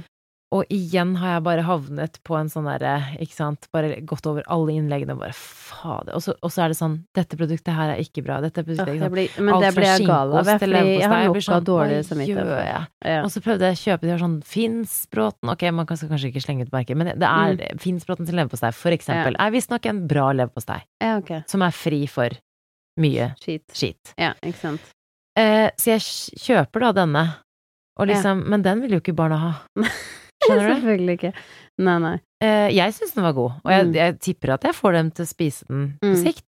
Og 0.48 0.64
igjen 0.72 1.10
har 1.20 1.34
jeg 1.34 1.44
bare 1.44 1.64
havnet 1.66 2.14
på 2.24 2.32
en 2.38 2.48
sånn 2.48 2.64
derre, 2.64 2.94
ikke 3.20 3.36
sant, 3.36 3.66
bare 3.74 3.98
gått 4.08 4.24
over 4.30 4.46
alle 4.48 4.78
innleggene 4.78 5.12
og 5.12 5.20
bare 5.20 5.36
fader. 5.36 6.14
Og 6.16 6.24
og 6.40 6.52
så 6.54 6.62
er 6.64 6.72
det 6.72 6.78
sånn, 6.78 6.94
dette 7.12 7.36
produktet 7.36 7.76
her 7.76 7.92
er 7.92 8.00
ikke 8.00 8.24
bra, 8.24 8.38
dette 8.40 8.64
produktet 8.64 8.94
ikke 8.94 9.02
sant. 9.02 9.12
blir, 9.12 9.34
men 9.42 9.58
Alt 9.58 9.66
det 9.66 9.74
blir 9.76 9.88
jeg 9.90 10.06
gal 10.08 10.32
av, 10.32 10.48
fordi 10.48 10.80
jeg 10.94 11.12
har 11.12 11.26
nok 11.28 11.42
sånn, 11.44 11.58
av 11.58 11.68
dårlig 11.68 12.00
samvittighet. 12.08 12.88
Ja. 13.04 13.20
Og 13.26 13.30
så 13.34 13.44
prøvde 13.44 13.68
jeg 13.68 13.76
å 13.76 13.82
kjøpe 13.82 14.08
de 14.08 14.14
her 14.14 14.24
sånn 14.24 14.40
Finnsbråten, 14.48 15.52
ok, 15.52 15.68
man 15.82 15.90
skal 15.92 16.14
kanskje 16.14 16.32
ikke 16.32 16.44
slenge 16.46 16.64
ut 16.64 16.72
merket, 16.72 16.96
men 16.96 17.12
det 17.12 17.28
er 17.28 17.56
Mm. 17.58 17.78
Finnsbråten 17.80 18.26
til 18.28 18.36
leverpostei, 18.38 18.72
for 18.72 18.94
eksempel, 18.94 19.36
er 19.36 19.52
visstnok 19.52 19.84
en 19.86 20.06
bra 20.08 20.30
leverpostei, 20.32 20.80
ja, 21.02 21.18
okay. 21.18 21.42
som 21.46 21.62
er 21.62 21.72
fri 21.74 22.06
for 22.08 22.32
mye 22.98 23.30
Skit. 23.40 23.64
skit. 23.72 24.14
Ja, 24.18 24.34
ikke 24.42 24.58
sant. 24.60 24.80
Eh, 25.38 25.70
så 25.78 25.94
jeg 25.96 26.02
kjøper 26.42 26.80
da 26.88 26.92
denne, 27.04 27.24
og 27.98 28.08
Ja. 28.08 28.14
liksom, 28.14 28.44
men 28.48 28.62
den 28.62 28.80
vil 28.82 28.96
jo 28.96 29.00
ikke 29.00 29.14
barna 29.16 29.38
ha. 29.38 29.52
Skjønner 30.44 30.68
du? 30.68 30.74
Selvfølgelig 30.80 31.14
ikke. 31.18 31.32
Nei, 31.78 31.98
nei. 31.98 32.16
Eh, 32.42 32.68
jeg 32.74 32.92
syns 32.94 33.14
den 33.14 33.24
var 33.24 33.32
god, 33.34 33.52
og 33.64 33.70
jeg, 33.72 33.86
Mm. 33.86 33.94
jeg 33.94 34.18
tipper 34.20 34.52
at 34.54 34.62
jeg 34.68 34.74
får 34.74 34.92
dem 34.92 35.10
til 35.10 35.24
å 35.24 35.28
spise 35.28 35.66
den 35.68 35.98
på 36.02 36.06
Mm. 36.12 36.22
sikt. 36.24 36.42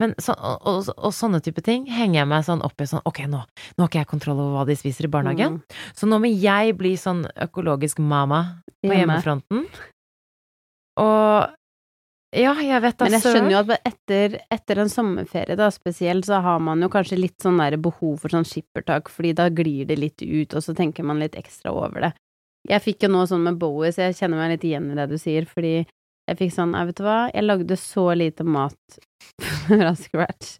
Men 0.00 0.14
så, 0.18 0.34
og, 0.36 0.58
og, 0.66 0.88
og 0.98 1.12
sånne 1.14 1.38
type 1.40 1.62
ting 1.62 1.84
henger 1.86 2.14
jeg 2.24 2.26
meg 2.28 2.42
sånn 2.44 2.64
opp 2.66 2.80
i 2.80 2.84
sånn 2.84 3.00
Ok, 3.06 3.20
nå, 3.30 3.38
nå 3.44 3.78
har 3.78 3.88
ikke 3.88 4.00
jeg 4.02 4.08
kontroll 4.10 4.40
over 4.40 4.56
hva 4.58 4.66
de 4.66 4.74
spiser 4.74 5.04
i 5.06 5.08
barnehagen. 5.12 5.60
Mm. 5.60 5.62
Så 5.94 6.08
nå 6.10 6.18
må 6.18 6.26
jeg 6.34 6.76
bli 6.76 6.96
sånn 6.96 7.24
økologisk 7.36 8.00
mama 8.02 8.60
på 8.82 8.90
Hjemme. 8.90 8.96
hjemmefronten. 9.22 9.68
Og 10.96 11.54
ja, 12.34 12.52
jeg 12.60 12.82
vet 12.82 12.94
altså. 12.94 13.04
Men 13.06 13.14
jeg 13.16 13.24
skjønner 13.24 13.52
jo 13.54 13.60
at 13.62 13.88
etter, 13.88 14.36
etter 14.52 14.80
en 14.82 14.92
sommerferie 14.92 15.56
da, 15.58 15.70
spesielt, 15.74 16.26
så 16.28 16.40
har 16.44 16.60
man 16.62 16.82
jo 16.82 16.90
kanskje 16.92 17.18
litt 17.20 17.36
sånn 17.42 17.60
der 17.62 17.76
behov 17.80 18.18
for 18.22 18.34
sånn 18.34 18.46
skippertak, 18.48 19.10
fordi 19.12 19.34
da 19.38 19.48
glir 19.54 19.88
det 19.88 19.98
litt 20.00 20.24
ut, 20.24 20.54
og 20.54 20.64
så 20.64 20.74
tenker 20.76 21.06
man 21.06 21.22
litt 21.22 21.38
ekstra 21.38 21.72
over 21.74 22.08
det. 22.08 22.12
Jeg 22.70 22.80
fikk 22.80 23.04
jo 23.04 23.12
nå 23.12 23.26
sånn 23.28 23.44
med 23.44 23.58
Bowie, 23.60 23.92
så 23.92 24.08
jeg 24.08 24.18
kjenner 24.18 24.40
meg 24.40 24.54
litt 24.54 24.66
igjen 24.66 24.90
i 24.90 24.98
det 24.98 25.08
du 25.10 25.18
sier, 25.20 25.46
fordi 25.48 25.84
jeg 26.28 26.38
fikk 26.40 26.54
sånn, 26.54 26.76
jeg 26.76 26.90
vet 26.90 27.00
du 27.00 27.04
hva, 27.04 27.18
jeg 27.34 27.44
lagde 27.44 27.76
så 27.80 28.06
lite 28.16 28.46
mat 28.48 29.00
fra 29.40 29.90
scratch 29.96 30.54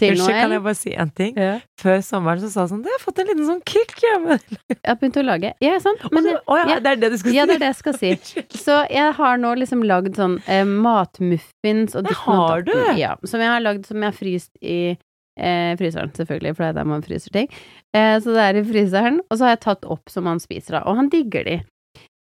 til 0.00 0.14
Unnskyld, 0.14 0.34
kan 0.34 0.52
jeg 0.54 0.62
bare 0.64 0.76
si 0.78 0.92
en 0.96 1.10
ting? 1.14 1.36
Ja. 1.38 1.58
Før 1.80 2.00
sommeren 2.04 2.40
så 2.42 2.50
sa 2.50 2.64
jeg 2.64 2.72
sånn 2.72 2.84
Jeg 2.86 2.94
har 2.96 3.02
fått 3.02 3.20
en 3.22 3.28
liten 3.30 3.48
sånn 3.48 3.60
kick, 3.68 3.94
jeg. 4.02 4.38
Jeg 4.72 4.78
har 4.84 4.98
begynt 5.00 5.18
å 5.20 5.24
lage. 5.26 5.52
Ja, 5.64 5.76
sant? 5.82 6.04
Men 6.14 6.26
så, 6.26 6.36
å 6.48 6.58
ja, 6.60 6.78
det 6.84 6.94
er 6.94 7.02
det 7.04 7.12
du 7.14 7.18
skal 7.20 7.30
si? 7.30 7.36
Ja, 7.36 7.46
det 7.48 7.58
er 7.58 7.62
det 7.64 7.70
jeg 7.70 7.78
skal 7.80 7.98
si. 8.00 8.12
Så 8.64 8.78
jeg 8.92 9.16
har 9.18 9.42
nå 9.42 9.52
liksom 9.60 9.84
lagd 9.86 10.18
sånn 10.18 10.38
eh, 10.46 10.64
matmuffins 10.68 11.96
og 11.98 12.08
Det 12.08 12.16
har 12.24 12.64
du? 12.66 12.74
Ja, 12.98 13.14
som 13.28 13.44
jeg 13.44 13.52
har 13.52 13.64
lagd 13.64 13.88
som 13.88 14.00
jeg 14.02 14.10
har 14.10 14.16
fryst 14.16 14.52
i 14.60 14.80
eh, 14.92 15.72
fryseren, 15.78 16.12
selvfølgelig, 16.16 16.56
for 16.56 16.66
det 16.66 16.70
er 16.72 16.78
der 16.80 16.92
man 16.92 17.04
fryser 17.06 17.34
ting. 17.34 17.50
Eh, 17.96 18.16
så 18.24 18.34
det 18.34 18.44
er 18.44 18.60
i 18.60 18.66
fryseren, 18.66 19.22
og 19.28 19.38
så 19.38 19.48
har 19.48 19.56
jeg 19.56 19.64
tatt 19.68 19.88
opp 19.88 20.12
som 20.12 20.28
han 20.30 20.42
spiser 20.42 20.78
da. 20.78 20.84
og 20.88 20.98
han 21.00 21.12
digger 21.12 21.46
de. 21.48 21.60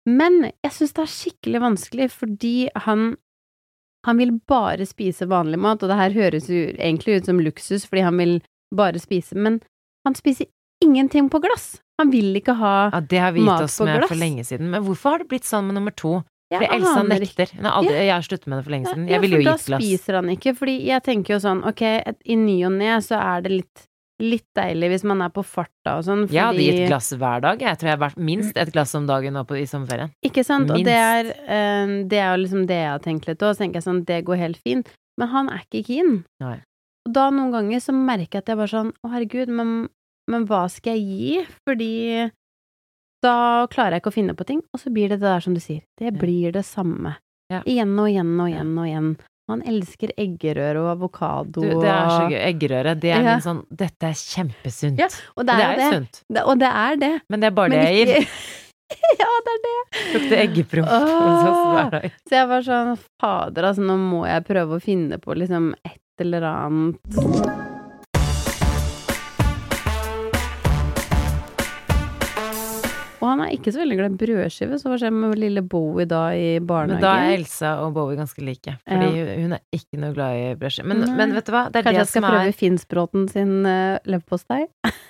Men 0.08 0.48
jeg 0.64 0.72
syns 0.74 0.94
det 0.96 1.02
er 1.04 1.12
skikkelig 1.12 1.60
vanskelig, 1.62 2.08
fordi 2.10 2.56
han 2.86 3.12
han 4.06 4.18
vil 4.18 4.32
bare 4.50 4.82
spise 4.82 5.28
vanlig 5.30 5.60
mat, 5.62 5.82
og 5.84 5.92
det 5.92 5.94
her 5.94 6.10
høres 6.16 6.48
jo 6.50 6.64
egentlig 6.74 7.20
ut 7.20 7.28
som 7.28 7.38
luksus, 7.38 7.84
fordi 7.86 8.02
han 8.02 8.16
vil 8.18 8.40
bare 8.74 8.98
spise, 8.98 9.36
men 9.38 9.60
han 10.06 10.16
spiser 10.18 10.48
ingenting 10.82 11.28
på 11.30 11.38
glass. 11.38 11.76
Han 12.00 12.10
vil 12.10 12.34
ikke 12.34 12.56
ha 12.58 12.90
mat 12.90 12.90
på 12.90 12.98
glass. 12.98 12.98
Ja, 12.98 13.06
det 13.12 13.20
har 13.22 13.32
vi 13.36 13.44
gitt 13.44 13.66
oss 13.68 13.78
med 13.80 13.98
glass. 14.00 14.08
for 14.10 14.18
lenge 14.18 14.44
siden. 14.48 14.70
Men 14.72 14.82
hvorfor 14.82 15.14
har 15.14 15.22
det 15.22 15.28
blitt 15.30 15.46
sånn 15.46 15.68
med 15.68 15.78
nummer 15.78 15.94
to? 15.94 16.16
Fordi 16.52 16.66
ja, 16.66 16.74
Elsa 16.74 17.02
nekter. 17.06 17.52
Hun 17.54 17.64
har 17.64 17.78
aldri, 17.78 17.94
Jeg 17.94 18.12
har 18.12 18.24
sluttet 18.26 18.46
med 18.50 18.58
det 18.58 18.64
for 18.66 18.74
lenge 18.74 18.90
siden. 18.90 19.06
Ja, 19.06 19.12
Jeg 19.14 19.20
ville 19.22 19.36
jo 19.38 19.42
for 19.44 19.48
glass. 19.52 19.66
Da 19.70 19.78
spiser 19.78 20.18
han 20.18 20.28
ikke, 20.34 20.52
fordi 20.58 20.74
jeg 20.84 21.02
tenker 21.06 21.34
jo 21.36 21.40
sånn, 21.46 21.62
ok, 21.64 21.82
i 22.26 22.36
ny 22.36 22.56
og 22.66 22.72
ne 22.72 22.98
så 23.06 23.20
er 23.22 23.46
det 23.46 23.52
litt, 23.52 23.86
litt 24.22 24.46
deilig 24.54 24.88
hvis 24.92 25.04
man 25.10 25.20
er 25.24 25.32
på 25.34 25.42
farta 25.42 25.96
og 25.98 26.04
sånn, 26.06 26.24
fordi 26.28 26.36
Jeg 26.38 26.46
hadde 26.46 26.66
gitt 26.68 26.88
glass 26.92 27.08
hver 27.18 27.40
dag. 27.42 27.62
Jeg 27.66 27.78
tror 27.80 27.88
jeg 27.90 27.96
har 27.96 28.02
vært 28.04 28.20
minst 28.30 28.56
et 28.62 28.72
glass 28.74 28.94
om 28.94 29.06
dagen 29.08 29.34
nå 29.34 29.42
på, 29.48 29.56
i 29.58 29.66
sommerferien. 29.66 30.12
Ikke 30.24 30.44
sant? 30.46 30.70
Og 30.70 30.84
det 30.86 30.94
er, 30.94 31.24
Minst. 31.30 31.40
eh, 31.50 31.94
det 32.12 32.20
er 32.22 32.28
jo 32.36 32.42
liksom 32.44 32.66
det 32.70 32.78
jeg 32.78 32.90
har 32.92 33.02
tenkt 33.02 33.26
litt 33.26 33.42
òg, 33.42 33.56
så 33.56 33.64
tenker 33.64 33.80
jeg 33.80 33.88
sånn, 33.88 34.04
det 34.06 34.20
går 34.28 34.38
helt 34.44 34.60
fint, 34.62 34.92
men 35.18 35.28
han 35.34 35.50
er 35.50 35.64
ikke 35.66 35.82
keen. 35.90 36.20
Nei. 36.44 36.60
Og 37.08 37.16
da 37.16 37.24
noen 37.34 37.50
ganger 37.50 37.82
så 37.82 37.92
merker 37.96 38.38
jeg 38.38 38.44
at 38.44 38.52
jeg 38.52 38.60
bare 38.62 38.70
sånn, 38.70 38.92
å 39.02 39.10
herregud, 39.10 39.50
men, 39.50 39.72
men 40.30 40.46
hva 40.46 40.68
skal 40.70 40.94
jeg 40.94 41.02
gi? 41.18 41.42
Fordi 41.66 41.92
da 43.22 43.66
klarer 43.70 43.96
jeg 43.96 44.02
ikke 44.02 44.12
å 44.12 44.18
finne 44.20 44.34
på 44.38 44.46
ting, 44.46 44.62
og 44.74 44.80
så 44.82 44.90
blir 44.94 45.10
det 45.10 45.18
det 45.22 45.28
der 45.30 45.42
som 45.44 45.54
du 45.54 45.60
sier, 45.62 45.82
det 45.98 46.14
blir 46.18 46.54
det 46.54 46.64
samme. 46.66 47.16
Ja. 47.52 47.60
Igjen 47.68 47.92
og 47.98 48.08
igjen 48.10 48.32
og 48.40 48.48
igjen 48.50 48.72
og 48.78 48.86
igjen. 48.88 49.10
Han 49.50 49.62
elsker 49.66 50.12
eggerøre 50.16 50.78
og 50.84 50.90
avokado 50.96 51.60
det 51.66 51.88
er 51.90 52.08
så 52.08 52.28
gøy. 52.30 52.38
Eggerøre. 52.46 52.94
Det 53.00 53.10
er 53.10 53.22
Ja. 53.22 53.32
min 53.34 53.42
sånn 53.42 53.62
Dette 53.74 54.06
er 54.12 54.14
kjempesunt. 54.14 54.98
Ja, 54.98 55.08
Og 55.36 55.46
det 55.46 55.56
det 55.56 55.64
er, 55.64 55.72
er 55.72 55.82
jo 55.82 55.90
sunt. 55.96 56.22
det. 56.30 56.42
Og 56.46 56.58
det 56.58 56.68
er 56.70 56.96
det. 56.96 57.12
Men 57.28 57.40
det 57.40 57.46
er 57.46 57.50
bare 57.58 57.68
Men 57.68 57.78
det 57.84 57.92
jeg 57.92 58.06
gir. 58.06 58.28
Ja, 59.18 59.26
det 59.44 59.52
er 59.56 59.60
det. 59.64 59.76
Lukter 60.12 60.36
eggepromp 60.36 60.88
hver 61.72 61.90
dag. 61.90 62.10
Så 62.28 62.36
jeg 62.36 62.48
var 62.48 62.60
sånn, 62.66 62.98
fader, 63.22 63.64
altså, 63.70 63.80
nå 63.88 63.96
må 63.96 64.26
jeg 64.28 64.44
prøve 64.44 64.76
å 64.76 64.82
finne 64.84 65.16
på 65.18 65.32
liksom 65.34 65.72
et 65.84 65.98
eller 66.20 66.42
annet. 66.44 67.71
Er 73.46 73.56
ikke 73.56 73.74
så 73.74 73.82
veldig 73.82 73.98
glad 74.00 74.16
i 74.16 74.20
brødskive, 74.22 74.80
så 74.80 74.90
hva 74.90 74.98
skjer 75.00 75.14
med 75.14 75.38
lille 75.40 75.62
Bowie 75.64 76.08
da 76.08 76.24
i 76.36 76.58
barnehagen? 76.58 76.98
Men 76.98 77.04
da 77.04 77.14
er 77.26 77.36
Elsa 77.38 77.74
og 77.84 77.94
Bowie 77.96 78.18
ganske 78.20 78.44
like. 78.44 78.76
Fordi 78.88 79.24
hun 79.44 79.56
er 79.58 79.64
ikke 79.74 80.02
noe 80.02 80.16
glad 80.16 80.40
i 80.40 80.52
brødskive. 80.60 80.88
Men, 80.92 81.06
men 81.18 81.34
vet 81.36 81.48
du 81.48 81.54
hva? 81.54 81.66
Det 81.70 81.82
er 81.82 81.88
Kanskje 81.88 81.98
det 81.98 82.04
jeg 82.04 82.12
skal 82.12 82.28
er 82.28 82.36
prøve 82.36 82.60
Finnsbråten 82.62 83.26
sin 83.32 83.58
uh, 83.66 83.98
leverpostei? 84.08 84.66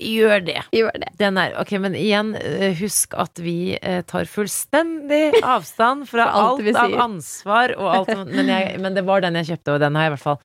Gjør 0.00 0.40
det. 0.40 0.60
Gjør 0.72 0.94
det. 0.96 1.10
Den 1.20 1.36
er 1.36 1.52
Ok, 1.60 1.74
men 1.82 1.94
igjen, 1.98 2.32
eh, 2.34 2.72
husk 2.78 3.12
at 3.20 3.38
vi 3.42 3.76
eh, 3.76 4.00
tar 4.08 4.24
fullstendig 4.24 5.42
avstand 5.44 6.06
fra 6.12 6.30
alt 6.32 6.62
alt, 6.64 6.78
av 6.80 6.96
ansvar 7.04 7.74
og 7.76 7.90
alt 7.90 8.12
som 8.14 8.24
men, 8.30 8.48
jeg, 8.48 8.80
men 8.80 8.96
det 8.96 9.04
var 9.04 9.20
den 9.24 9.36
jeg 9.40 9.52
kjøpte, 9.52 9.76
og 9.76 9.84
den 9.84 9.98
har 9.98 10.06
jeg 10.06 10.12
i 10.12 10.14
hvert 10.16 10.24
fall 10.24 10.40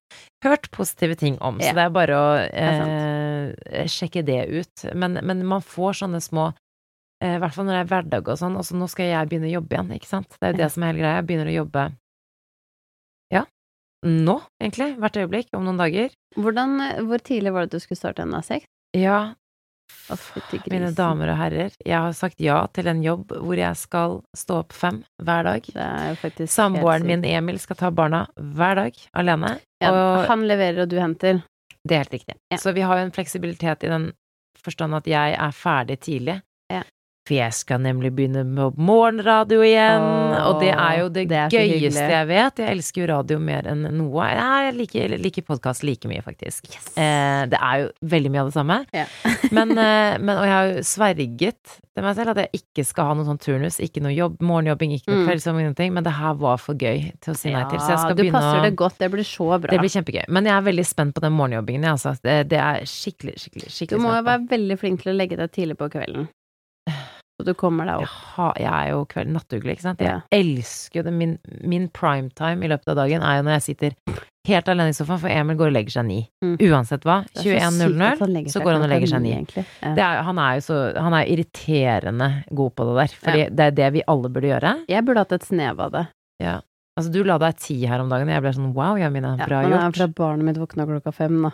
hørt 0.45 0.69
positive 0.75 1.15
ting 1.15 1.39
om. 1.39 1.61
Så 1.63 1.71
det 1.77 1.85
er 1.87 1.95
bare 1.95 2.19
å 2.19 2.27
er 2.43 3.55
eh, 3.71 3.87
sjekke 3.89 4.25
det 4.27 4.43
ut. 4.51 4.87
Men, 4.93 5.21
men 5.23 5.45
man 5.47 5.63
får 5.63 6.03
sånne 6.03 6.21
små 6.23 6.51
I 7.23 7.37
hvert 7.41 7.55
fall 7.55 7.65
når 7.65 7.73
det 7.73 7.83
er 7.83 7.91
hverdag 7.91 8.27
og 8.29 8.37
sånn. 8.37 8.57
Altså, 8.59 8.75
nå 8.77 8.87
skal 8.91 9.09
jeg 9.09 9.29
begynne 9.31 9.49
å 9.49 9.55
jobbe 9.57 9.73
igjen, 9.73 9.95
ikke 9.97 10.09
sant? 10.09 10.29
Det 10.37 10.43
er 10.45 10.53
jo 10.53 10.59
det 10.61 10.69
som 10.73 10.83
er 10.83 10.91
hele 10.91 11.01
greia. 11.01 11.15
Jeg 11.17 11.27
begynner 11.31 11.49
å 11.49 11.57
jobbe 11.57 11.87
Ja. 13.33 13.43
Nå, 14.05 14.35
egentlig. 14.61 14.91
Hvert 15.01 15.17
øyeblikk. 15.17 15.49
Om 15.57 15.65
noen 15.65 15.81
dager. 15.81 16.13
Hvordan, 16.37 16.79
eh, 16.85 17.01
hvor 17.01 17.23
tidlig 17.25 17.53
var 17.53 17.65
det 17.65 17.77
du 17.77 17.79
skulle 17.81 17.97
starte 17.97 18.21
en 18.21 18.37
A6? 18.37 18.63
Ja, 18.95 19.33
Mine 20.71 20.91
damer 20.95 21.33
og 21.33 21.37
herrer, 21.39 21.73
jeg 21.83 21.95
har 21.99 22.13
sagt 22.15 22.39
ja 22.43 22.61
til 22.75 22.87
en 22.87 23.01
jobb 23.03 23.33
hvor 23.43 23.59
jeg 23.59 23.75
skal 23.79 24.21
stå 24.35 24.61
opp 24.61 24.75
fem 24.75 25.01
hver 25.23 25.47
dag. 25.47 25.67
Er 25.75 26.47
Samboeren 26.47 27.07
min 27.07 27.25
Emil 27.27 27.59
skal 27.59 27.79
ta 27.79 27.91
barna 27.91 28.25
hver 28.35 28.79
dag, 28.79 29.01
alene. 29.19 29.57
Ja, 29.83 29.91
og 29.91 30.27
han 30.29 30.45
leverer, 30.47 30.85
og 30.85 30.91
du 30.91 30.97
henter. 30.99 31.43
det 31.87 31.95
er 31.95 32.03
helt 32.05 32.15
riktig. 32.15 32.35
Ja. 32.51 32.59
Så 32.59 32.73
vi 32.75 32.83
har 32.87 32.99
jo 32.99 33.07
en 33.07 33.15
fleksibilitet 33.15 33.83
i 33.83 33.91
den 33.91 34.09
forstand 34.63 34.95
at 34.95 35.07
jeg 35.07 35.35
er 35.35 35.51
ferdig 35.55 35.99
tidlig. 36.03 36.41
For 37.27 37.35
jeg 37.35 37.51
skal 37.57 37.81
nemlig 37.83 38.13
begynne 38.15 38.45
med 38.47 38.77
morgenradio 38.79 39.59
igjen, 39.65 40.03
Åh, 40.31 40.45
og 40.47 40.61
det 40.61 40.69
er 40.71 40.99
jo 41.01 41.07
det, 41.11 41.25
det 41.27 41.39
er 41.41 41.49
gøyeste 41.51 42.05
jeg 42.13 42.27
vet. 42.29 42.61
Jeg 42.63 42.77
elsker 42.77 43.01
jo 43.03 43.07
radio 43.11 43.39
mer 43.43 43.67
enn 43.67 43.81
noe. 43.97 44.27
Jeg 44.31 44.75
liker, 44.77 45.15
liker 45.19 45.43
podkast 45.47 45.83
like 45.83 46.07
mye, 46.07 46.23
faktisk. 46.23 46.69
Yes. 46.71 46.87
Eh, 46.95 47.41
det 47.51 47.59
er 47.59 47.81
jo 47.83 47.89
veldig 48.15 48.31
mye 48.31 48.45
av 48.45 48.51
det 48.51 48.55
samme. 48.55 48.77
Ja. 48.95 49.03
men, 49.57 49.73
eh, 49.75 50.15
men, 50.23 50.33
og 50.37 50.45
jeg 50.47 50.53
har 50.55 50.71
jo 50.71 50.85
sverget 50.87 51.75
til 51.97 52.05
meg 52.05 52.15
selv 52.15 52.31
at 52.35 52.39
jeg 52.45 52.61
ikke 52.61 52.85
skal 52.87 53.09
ha 53.09 53.17
noen 53.17 53.27
sånn 53.27 53.41
turnus, 53.41 53.81
ikke 53.83 54.03
noe 54.05 54.13
jobb, 54.15 54.39
morgenjobbing, 54.45 54.95
ikke 54.95 55.11
noe 55.11 55.17
Mm. 55.17 55.25
kveldsjobbing, 55.31 55.65
noen 55.65 55.75
ting, 55.75 55.93
men 55.95 56.05
det 56.05 56.13
her 56.13 56.35
var 56.37 56.59
for 56.61 56.77
gøy 56.77 57.07
til 57.25 57.33
å 57.33 57.35
si 57.35 57.49
nei 57.49 57.63
til, 57.71 57.79
så 57.81 57.95
jeg 57.95 58.01
skal 58.03 58.15
du 58.15 58.21
begynne 58.21 58.37
passer 58.37 58.67
det 58.67 58.73
godt. 58.77 58.99
Det 59.01 59.09
blir 59.11 59.25
så 59.25 59.47
bra. 59.57 59.71
det 59.73 59.79
blir 59.81 59.91
kjempegøy. 59.97 60.23
Men 60.29 60.45
jeg 60.45 60.53
er 60.53 60.65
veldig 60.69 60.85
spent 60.85 61.15
på 61.17 61.23
den 61.25 61.33
morgenjobbingen, 61.33 61.87
jeg, 61.89 61.97
altså. 61.97 62.13
Det, 62.21 62.37
det 62.53 62.59
er 62.61 62.85
skikkelig, 62.87 63.35
skikkelig, 63.41 63.89
Du 63.89 63.97
må 64.05 64.13
jo 64.13 64.23
være 64.29 64.45
veldig 64.53 64.77
flink 64.79 65.01
til 65.03 65.11
å 65.11 65.17
legge 65.17 65.41
deg 65.41 65.51
tidlig 65.57 65.79
på 65.81 65.89
kvelden. 65.97 66.29
Så 67.37 67.45
du 67.45 67.53
kommer 67.53 67.85
deg 67.85 67.99
Jeg, 68.01 68.07
opp. 68.07 68.15
har, 68.35 68.53
jeg 68.57 68.71
er 68.73 68.87
jo 68.95 69.01
kveld 69.05 69.29
nattugle, 69.29 69.73
ikke 69.75 69.81
sant. 69.85 69.99
Jeg 70.01 70.09
Ja. 70.09 70.21
elsker 70.33 70.95
jo 70.99 71.03
det. 71.03 71.13
Min, 71.13 71.37
min 71.61 71.87
primetime 71.89 72.63
i 72.65 72.67
løpet 72.71 72.87
av 72.89 72.95
dagen 72.97 73.21
er 73.21 73.37
jo 73.37 73.43
når 73.45 73.53
jeg 73.59 73.61
sitter 73.67 73.91
helt 74.47 74.69
alene 74.71 74.89
i 74.89 74.95
sofaen, 74.97 75.19
for 75.19 75.29
Emil 75.29 75.55
går 75.59 75.67
og 75.67 75.73
legger 75.75 75.91
seg 75.91 76.05
ni. 76.07 76.17
Mm. 76.43 76.55
Uansett 76.71 77.03
hva. 77.05 77.19
Det 77.35 77.45
er 77.45 77.59
så 77.69 77.89
21.00, 77.93 78.49
så 78.49 78.63
går 78.63 78.73
han 78.73 78.81
og 78.87 78.89
legger 78.89 79.07
seg 79.11 79.21
ni. 79.21 79.33
Ja. 79.53 79.93
Det 79.93 80.03
er, 80.07 80.23
han 80.23 80.39
er 80.39 80.55
jo 80.57 80.61
så 80.65 80.77
Han 80.97 81.13
er 81.13 81.25
irriterende 81.29 82.43
god 82.55 82.73
på 82.75 82.87
det 82.89 82.95
der. 83.03 83.15
Fordi 83.21 83.39
Ja. 83.43 83.49
det 83.49 83.59
er 83.59 83.71
det 83.71 83.93
vi 83.93 84.03
alle 84.07 84.29
burde 84.29 84.47
gjøre. 84.49 84.73
Jeg 84.89 85.05
burde 85.05 85.17
hatt 85.19 85.31
et 85.33 85.43
snev 85.45 85.79
av 85.79 85.91
det. 85.91 86.07
Altså, 86.97 87.11
du 87.13 87.21
la 87.23 87.37
deg 87.37 87.55
ti 87.61 87.85
her 87.85 87.99
om 88.01 88.09
dagen, 88.09 88.25
og 88.27 88.33
jeg 88.33 88.41
ble 88.41 88.51
sånn 88.57 88.73
wow, 88.73 88.95
Jamina, 88.97 89.35
Ja, 89.37 89.45
bra 89.45 89.61
men 89.61 89.69
gjort. 89.71 89.81
gjort. 89.93 89.97
fra 89.97 90.07
barnet 90.07 90.45
mitt 90.45 90.57
våkna 90.57 90.87
klokka 90.89 91.13
fem, 91.13 91.41
da. 91.43 91.51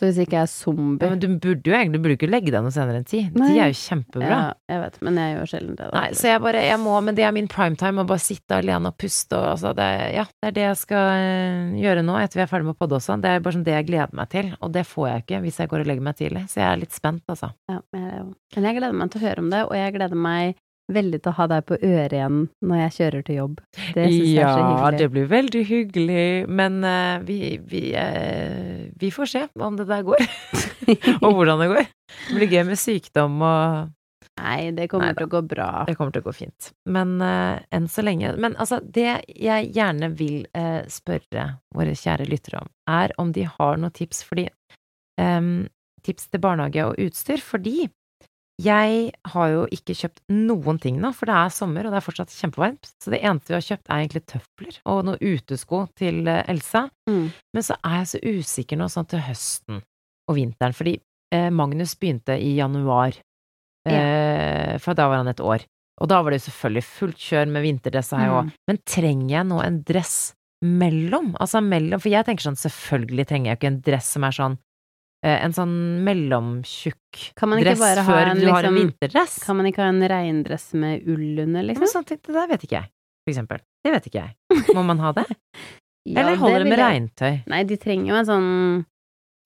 Så 0.00 0.08
hvis 0.08 0.22
ikke 0.22 0.38
jeg 0.38 0.46
er 0.46 0.48
zombie 0.48 1.04
Ja, 1.04 1.12
men 1.12 1.20
du 1.20 1.26
burde 1.36 1.68
jo 1.68 1.74
egentlig 1.76 1.98
Du 2.00 2.04
burde 2.06 2.14
ikke 2.16 2.28
legge 2.30 2.52
deg 2.54 2.64
noe 2.64 2.72
senere 2.72 3.02
enn 3.02 3.08
ti. 3.08 3.20
Nei. 3.28 3.48
Ti 3.50 3.58
er 3.60 3.72
jo 3.72 3.76
kjempebra. 3.76 4.30
Ja, 4.30 4.38
jeg 4.72 4.80
vet, 4.82 4.96
men 5.04 5.18
jeg 5.20 5.34
gjør 5.34 5.50
sjelden 5.52 5.76
det. 5.76 5.88
Da. 5.90 6.00
Nei, 6.00 6.16
så 6.16 6.30
jeg 6.30 6.42
bare, 6.46 6.62
jeg 6.64 6.80
må, 6.80 6.94
men 7.04 7.18
det 7.18 7.26
er 7.28 7.34
min 7.36 7.50
primetime, 7.52 8.00
å 8.00 8.08
bare 8.08 8.24
sitte 8.24 8.60
alene 8.62 8.92
og 8.92 8.96
puste 9.02 9.36
og 9.36 9.50
altså, 9.50 9.74
det, 9.76 9.90
ja, 10.16 10.24
det 10.40 10.48
er 10.48 10.56
det 10.56 10.64
jeg 10.64 10.80
skal 10.80 11.12
eh, 11.18 11.76
gjøre 11.82 12.06
nå, 12.08 12.16
etter 12.24 12.40
vi 12.40 12.46
er 12.46 12.50
ferdig 12.54 12.70
med 12.70 12.80
podde 12.80 12.96
også. 12.96 13.18
Det 13.20 13.34
er 13.34 13.44
bare 13.44 13.58
sånn 13.58 13.68
det 13.68 13.76
jeg 13.76 13.88
gleder 13.92 14.16
meg 14.16 14.32
til, 14.32 14.50
og 14.64 14.72
det 14.72 14.88
får 14.88 15.08
jeg 15.10 15.24
ikke 15.26 15.44
hvis 15.44 15.60
jeg 15.60 15.72
går 15.74 15.84
og 15.84 15.92
legger 15.92 16.08
meg 16.08 16.18
tidlig, 16.22 16.44
så 16.48 16.62
jeg 16.64 16.68
er 16.70 16.82
litt 16.86 16.96
spent, 16.96 17.24
altså. 17.28 17.52
Ja, 17.68 17.80
men 17.92 18.68
jeg 18.70 18.80
gleder 18.80 18.96
meg 18.96 19.12
til 19.12 19.20
å 19.20 19.26
høre 19.28 19.44
om 19.44 19.52
det, 19.52 19.64
og 19.68 19.76
jeg 19.76 19.96
gleder 19.98 20.24
meg 20.28 20.56
veldig 20.96 21.20
til 21.22 21.32
å 21.32 21.36
ha 21.38 21.46
deg 21.50 21.64
på 21.68 21.78
øret 21.78 22.16
igjen 22.16 22.42
når 22.64 22.82
jeg 22.82 22.94
kjører 22.98 23.24
til 23.26 23.38
jobb. 23.38 23.56
Det 23.94 24.04
syns 24.04 24.28
jeg 24.28 24.44
er 24.44 24.52
så 24.52 24.68
Ja, 24.68 24.90
det 24.96 25.08
blir 25.14 25.26
veldig 25.30 25.64
hyggelig, 25.68 26.26
men 26.60 26.78
uh, 26.84 27.22
vi, 27.26 27.38
vi, 27.68 27.82
uh, 27.96 28.84
vi 29.00 29.10
får 29.14 29.32
se 29.32 29.42
om 29.58 29.80
det 29.80 29.88
der 29.90 30.06
går, 30.06 30.22
og 31.24 31.28
hvordan 31.32 31.64
det 31.64 31.72
går. 31.74 31.90
Det 32.28 32.38
blir 32.38 32.54
gøy 32.56 32.64
med 32.70 32.80
sykdom 32.80 33.42
og 33.42 33.90
Nei, 34.40 34.70
det 34.72 34.86
kommer 34.88 35.10
Neida. 35.10 35.20
til 35.20 35.28
å 35.28 35.32
gå 35.34 35.40
bra. 35.44 35.66
Det 35.84 35.94
kommer 35.98 36.14
til 36.14 36.22
å 36.22 36.24
gå 36.30 36.32
fint. 36.32 36.70
Men 36.88 37.18
uh, 37.20 37.60
enn 37.74 37.84
så 37.92 38.00
lenge 38.00 38.30
Men 38.40 38.54
altså, 38.56 38.78
det 38.80 39.18
jeg 39.28 39.68
gjerne 39.76 40.08
vil 40.16 40.46
spørre 40.90 41.44
våre 41.76 41.92
kjære 41.98 42.30
lyttere 42.30 42.62
om, 42.62 42.72
er 42.88 43.12
om 43.20 43.34
de 43.36 43.44
har 43.44 43.76
noen 43.82 43.92
tips, 43.92 44.22
fordi 44.24 44.46
um, 45.20 45.68
Tips 46.02 46.26
til 46.32 46.42
barnehage 46.42 46.82
og 46.82 46.96
utstyr, 46.98 47.42
fordi 47.42 47.86
Jeg 48.60 49.12
har 49.32 49.48
jo 49.48 49.62
ikke 49.72 49.94
kjøpt 49.96 50.20
noen 50.28 50.78
ting 50.78 50.98
nå, 51.00 51.10
for 51.16 51.26
det 51.26 51.34
er 51.34 51.48
sommer, 51.54 51.86
og 51.88 51.94
det 51.94 51.98
er 52.02 52.04
fortsatt 52.04 52.34
kjempevarmt. 52.36 52.90
Så 53.02 53.10
det 53.10 53.22
eneste 53.24 53.48
vi 53.48 53.56
har 53.56 53.64
kjøpt, 53.64 53.86
er 53.88 54.02
egentlig 54.02 54.22
tøfler 54.28 54.76
og 54.92 55.04
noen 55.08 55.18
utesko 55.24 55.80
til 55.98 56.28
eh, 56.28 56.44
Elsa. 56.52 56.84
Mm. 57.08 57.30
Men 57.56 57.62
så 57.66 57.78
er 57.82 57.96
jeg 58.02 58.10
så 58.12 58.20
usikker 58.22 58.78
nå 58.78 58.90
sånn 58.92 59.08
til 59.10 59.24
høsten 59.24 59.80
og 60.28 60.36
vinteren, 60.36 60.76
fordi 60.76 60.98
eh, 61.34 61.48
Magnus 61.50 61.96
begynte 61.98 62.36
i 62.38 62.52
januar, 62.60 63.16
eh, 63.88 64.76
for 64.78 64.94
da 64.94 65.08
var 65.10 65.22
han 65.22 65.32
et 65.32 65.40
år. 65.42 65.64
Og 66.02 66.08
da 66.10 66.20
var 66.22 66.32
det 66.32 66.40
jo 66.42 66.46
selvfølgelig 66.50 66.84
fullt 66.88 67.18
kjør 67.22 67.50
med 67.52 67.62
vinterdress 67.66 68.12
jeg 68.14 68.30
òg, 68.32 68.44
Mm. 68.46 68.52
men 68.68 68.78
trenger 68.86 69.30
jeg 69.36 69.46
nå 69.46 69.58
en 69.64 69.82
dress 69.86 70.34
mellom? 70.64 71.32
Altså 71.40 71.60
mellom, 71.62 72.00
for 72.00 72.10
jeg 72.10 72.24
tenker 72.26 72.46
sånn, 72.46 72.58
selvfølgelig 72.58 73.26
trenger 73.28 73.50
jeg 73.52 73.58
ikke 73.58 73.70
en 73.72 73.80
dress 73.82 74.06
som 74.14 74.24
er 74.24 74.30
sånn 74.36 74.58
en 75.28 75.52
sånn 75.54 75.74
mellomtjukk 76.06 77.32
Kan 77.38 77.52
man 77.52 77.60
ikke 77.62 77.76
dress 77.76 78.06
før 78.06 78.30
en, 78.32 78.40
du 78.40 78.48
har 78.50 78.64
en 78.66 78.74
liksom- 78.74 78.78
vinterdress. 78.80 79.36
Kan 79.44 79.56
man 79.60 79.66
ikke 79.70 79.82
ha 79.84 79.88
en 79.92 80.02
regndress 80.10 80.72
med 80.74 81.06
ull 81.06 81.38
under, 81.44 81.62
liksom? 81.62 82.04
ting, 82.04 82.18
det 82.26 82.34
der 82.34 82.48
vet 82.50 82.64
ikke 82.66 82.78
jeg, 82.80 82.88
for 83.24 83.30
eksempel. 83.34 83.62
Det 83.84 83.92
vet 83.94 84.06
ikke 84.10 84.22
jeg. 84.24 84.34
Må 84.76 84.82
man 84.84 84.98
ha 84.98 85.12
det? 85.12 85.26
Ja, 86.04 86.20
Eller 86.20 86.36
holder 86.36 86.64
det 86.64 86.68
med 86.72 86.78
jeg- 86.78 86.90
regntøy? 86.90 87.42
Nei, 87.46 87.62
de 87.64 87.76
trenger 87.76 88.08
jo 88.10 88.16
en 88.18 88.26
sånn 88.26 88.50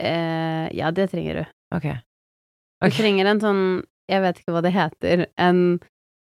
eh, 0.01 0.69
Ja, 0.77 0.91
det 0.91 1.11
trenger 1.13 1.43
du. 1.43 1.45
Ok. 1.77 1.89
Du 2.85 2.91
trenger 2.91 3.27
en 3.27 3.41
sånn 3.41 3.63
Jeg 4.09 4.23
vet 4.23 4.39
ikke 4.41 4.53
hva 4.55 4.63
det 4.63 4.73
heter. 4.73 5.27
En 5.37 5.81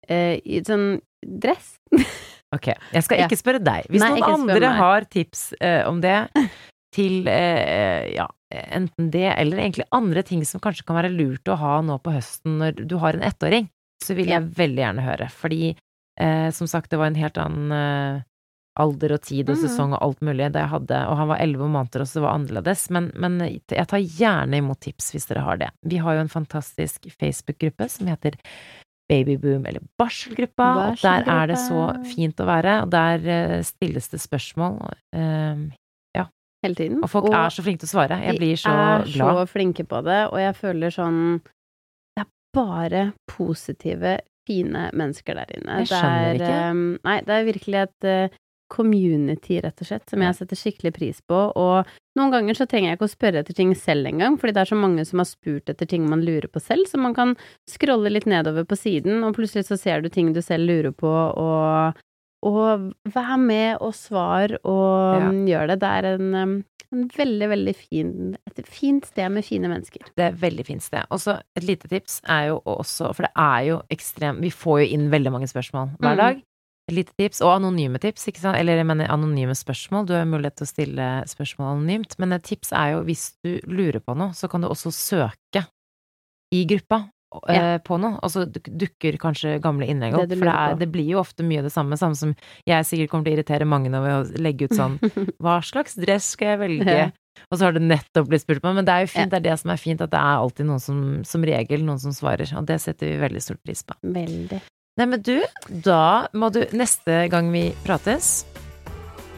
eh, 0.09 0.41
sånn 0.67 1.01
dress. 1.23 1.77
Ok, 2.55 2.69
jeg 2.95 3.03
skal 3.03 3.19
Ja. 3.19 3.25
ikke 3.27 3.37
spørre 3.37 3.59
deg. 3.61 3.89
Hvis 3.91 4.01
Nei, 4.01 4.13
noen 4.21 4.47
andre 4.47 4.69
har 4.79 5.05
tips 5.11 5.53
eh, 5.61 5.83
om 5.85 5.99
det, 6.01 6.29
til 6.95 7.27
eh, 7.29 8.15
ja, 8.15 8.27
enten 8.55 9.11
det 9.11 9.27
eller 9.33 9.59
egentlig 9.59 9.89
andre 9.91 10.23
ting 10.23 10.45
som 10.47 10.61
kanskje 10.63 10.85
kan 10.87 10.97
være 11.01 11.11
lurt 11.15 11.49
å 11.51 11.57
ha 11.59 11.81
nå 11.83 11.99
på 12.03 12.13
høsten 12.15 12.59
når 12.61 12.85
du 12.87 12.97
har 13.03 13.17
en 13.19 13.27
ettåring, 13.27 13.69
så 14.05 14.15
vil 14.15 14.29
jeg 14.31 14.53
veldig 14.55 14.83
gjerne 14.85 15.03
høre. 15.07 15.29
Fordi 15.35 15.75
eh, 16.21 16.51
som 16.55 16.69
sagt, 16.71 16.91
det 16.91 17.01
var 17.01 17.11
en 17.11 17.19
helt 17.19 17.39
annen 17.43 17.73
eh, 17.75 18.23
alder 18.79 19.15
og 19.17 19.23
tid 19.25 19.49
og 19.49 19.57
Mhm. 19.57 19.63
sesong 19.65 19.93
og 19.97 20.03
alt 20.05 20.21
mulig 20.21 20.51
da 20.53 20.61
jeg 20.67 20.69
hadde, 20.75 20.99
og 21.09 21.17
han 21.17 21.29
var 21.29 21.39
elleve 21.41 21.67
måneder 21.69 22.03
og 22.05 22.09
så 22.11 22.21
var 22.21 22.35
annerledes, 22.37 22.91
men, 22.93 23.11
men 23.17 23.39
jeg 23.41 23.87
tar 23.89 23.99
gjerne 24.05 24.59
imot 24.61 24.81
tips 24.85 25.13
hvis 25.15 25.27
dere 25.31 25.45
har 25.47 25.57
det. 25.57 25.71
Vi 25.83 25.97
har 25.97 26.15
jo 26.15 26.21
en 26.27 26.29
fantastisk 26.33 27.09
Facebook-gruppe 27.19 27.89
som 27.89 28.07
heter 28.13 28.37
Babyboom 29.09 29.65
eller 29.67 29.81
barselgruppa, 29.99 30.67
og 30.91 31.01
der 31.01 31.25
er 31.31 31.47
det 31.47 31.57
så 31.63 31.87
fint 32.13 32.37
å 32.43 32.47
være, 32.49 32.83
og 32.83 32.91
der 32.91 33.27
eh, 33.33 33.63
stilles 33.65 34.09
det 34.13 34.21
spørsmål, 34.21 34.81
eh, 35.15 35.57
Hele 36.65 36.75
tiden. 36.79 37.03
og 37.05 37.11
folk 37.11 37.29
er 37.33 37.53
så 37.53 37.63
flinke 37.63 37.83
til 37.85 37.91
å 37.91 37.93
svare. 37.93 38.17
Jeg 38.25 38.39
blir 38.41 38.57
så 38.57 38.73
De 39.05 39.13
er 39.13 39.13
så 39.13 39.45
flinke 39.51 39.85
på 39.87 40.01
det, 40.07 40.23
og 40.33 40.39
jeg 40.41 40.55
føler 40.57 40.91
sånn 40.95 41.21
Det 42.17 42.25
er 42.25 42.31
bare 42.57 43.13
positive, 43.29 44.19
fine 44.47 44.89
mennesker 44.95 45.35
der 45.35 45.53
inne. 45.59 45.83
Jeg 45.83 45.91
skjønner 45.93 46.39
det 46.39 46.47
er, 46.47 46.49
ikke. 46.49 46.57
eh, 46.71 46.99
nei, 47.05 47.21
det 47.27 47.35
er 47.37 47.49
virkelig 47.51 47.81
et 47.83 48.05
eh, 48.09 48.37
community, 48.73 49.61
rett 49.63 49.79
og 49.81 49.87
slett, 49.87 50.09
som 50.11 50.23
jeg 50.25 50.35
setter 50.35 50.59
skikkelig 50.59 50.93
pris 50.97 51.21
på. 51.23 51.39
Og 51.55 51.87
noen 52.19 52.33
ganger 52.35 52.55
så 52.59 52.67
trenger 52.67 52.91
jeg 52.91 52.99
ikke 52.99 53.07
å 53.07 53.13
spørre 53.13 53.43
etter 53.45 53.55
ting 53.55 53.75
selv 53.79 54.09
engang, 54.11 54.39
fordi 54.41 54.57
det 54.57 54.63
er 54.65 54.71
så 54.73 54.79
mange 54.81 55.05
som 55.07 55.23
har 55.23 55.29
spurt 55.31 55.71
etter 55.71 55.87
ting 55.87 56.09
man 56.11 56.25
lurer 56.27 56.49
på 56.51 56.63
selv, 56.63 56.89
så 56.91 56.99
man 56.99 57.15
kan 57.15 57.37
scrolle 57.71 58.11
litt 58.11 58.27
nedover 58.27 58.67
på 58.67 58.79
siden, 58.81 59.23
og 59.23 59.37
plutselig 59.39 59.69
så 59.69 59.79
ser 59.79 60.03
du 60.03 60.09
ting 60.11 60.33
du 60.35 60.43
selv 60.43 60.67
lurer 60.67 60.91
på, 60.97 61.13
og, 61.13 62.01
og 62.43 62.93
vær 63.15 63.37
med 63.39 63.79
og 63.81 63.95
svar 63.95 64.57
og 64.65 65.21
Ja. 65.21 65.29
mm, 65.31 65.47
gjør 65.49 65.67
det. 65.69 65.79
Det 65.81 65.89
er 65.89 66.05
en, 66.15 66.35
en 66.93 67.09
veldig, 67.09 67.49
veldig 67.49 67.75
fin 67.77 68.37
Et 68.57 68.67
fint 68.67 69.05
sted 69.05 69.29
med 69.31 69.45
fine 69.45 69.69
mennesker. 69.69 70.01
Det 70.17 70.25
er 70.25 70.29
et 70.33 70.41
veldig 70.41 70.65
fint 70.67 70.83
sted. 70.83 71.05
Og 71.11 71.19
så 71.21 71.41
et 71.57 71.65
lite 71.65 71.89
tips 71.89 72.21
er 72.29 72.49
jo 72.49 72.61
også, 72.67 73.15
for 73.15 73.23
det 73.27 73.33
er 73.37 73.61
jo 73.69 73.83
ekstremt 73.91 74.41
Vi 74.41 74.51
får 74.51 74.81
jo 74.85 74.95
inn 74.95 75.11
veldig 75.11 75.33
mange 75.33 75.49
spørsmål 75.49 75.97
hver 75.99 76.13
Mm. 76.15 76.17
dag. 76.17 76.43
Et 76.89 76.95
lite 76.95 77.13
tips, 77.19 77.41
og 77.43 77.57
anonyme 77.57 77.99
tips, 77.99 78.29
ikke 78.29 78.39
sant, 78.39 78.57
eller 78.57 78.77
jeg 78.77 78.87
mener 78.87 79.09
anonyme 79.11 79.51
spørsmål. 79.59 80.07
Du 80.07 80.13
har 80.15 80.25
mulighet 80.25 80.55
til 80.55 80.65
å 80.65 80.71
stille 80.71 81.25
spørsmål 81.27 81.73
anonymt, 81.75 82.15
men 82.19 82.33
et 82.33 82.45
tips 82.45 82.71
er 82.73 82.93
jo 82.93 83.03
hvis 83.03 83.33
du 83.43 83.59
lurer 83.67 83.99
på 83.99 84.15
noe, 84.17 84.31
så 84.31 84.49
kan 84.49 84.61
du 84.63 84.69
også 84.69 84.93
søke 84.95 85.67
i 86.55 86.65
gruppa. 86.65 87.09
Eh, 87.51 87.77
På 87.85 87.99
noe, 88.01 88.17
og 88.23 88.33
så 88.33 88.45
dukker 88.47 89.19
kanskje 89.23 89.57
gamle 89.63 89.89
innlegg 89.91 90.15
opp. 90.17 90.29
Det 90.31 90.39
For 90.39 90.49
det, 90.49 90.55
er, 90.57 90.79
det 90.81 90.89
blir 90.95 91.09
jo 91.11 91.21
ofte 91.23 91.45
mye 91.47 91.65
det 91.67 91.73
samme, 91.75 91.99
samme 92.01 92.17
som 92.19 92.35
jeg 92.69 92.89
sikkert 92.89 93.13
kommer 93.13 93.29
til 93.29 93.35
å 93.35 93.39
irritere 93.41 93.69
mange 93.69 93.93
når 93.93 94.07
ved 94.07 94.17
å 94.17 94.43
legge 94.47 94.69
ut 94.71 94.77
sånn 94.79 94.99
Hva 95.43 95.59
slags 95.67 95.97
dress 96.01 96.33
skal 96.37 96.55
jeg 96.55 96.63
velge? 96.65 96.99
Ja. 97.05 97.09
Og 97.53 97.59
så 97.59 97.67
har 97.67 97.75
det 97.77 97.83
nettopp 97.85 98.31
blitt 98.31 98.47
spurt 98.47 98.63
på, 98.65 98.71
men 98.73 98.87
det 98.89 98.95
er 98.95 99.05
jo 99.05 99.11
fint, 99.13 99.29
Ja. 99.29 99.35
det 99.35 99.43
er 99.43 99.47
det 99.51 99.59
som 99.61 99.71
er 99.75 99.81
fint, 99.83 100.01
at 100.01 100.11
det 100.15 100.19
er 100.19 100.39
alltid 100.41 100.67
noen 100.71 100.81
som, 100.81 101.03
som 101.29 101.45
regel, 101.45 101.85
noen 101.85 102.01
som 102.01 102.15
svarer, 102.17 102.49
og 102.57 102.65
det 102.71 102.79
setter 102.81 103.11
vi 103.13 103.19
veldig 103.21 103.43
stor 103.45 103.59
pris 103.61 103.83
på. 103.85 103.97
Veldig. 104.17 104.61
Nei, 104.97 105.07
men 105.13 105.21
du, 105.21 105.35
da 105.85 106.27
må 106.33 106.49
du, 106.55 106.63
neste 106.73 107.27
gang 107.29 107.51
vi 107.53 107.67
prates, 107.85 108.47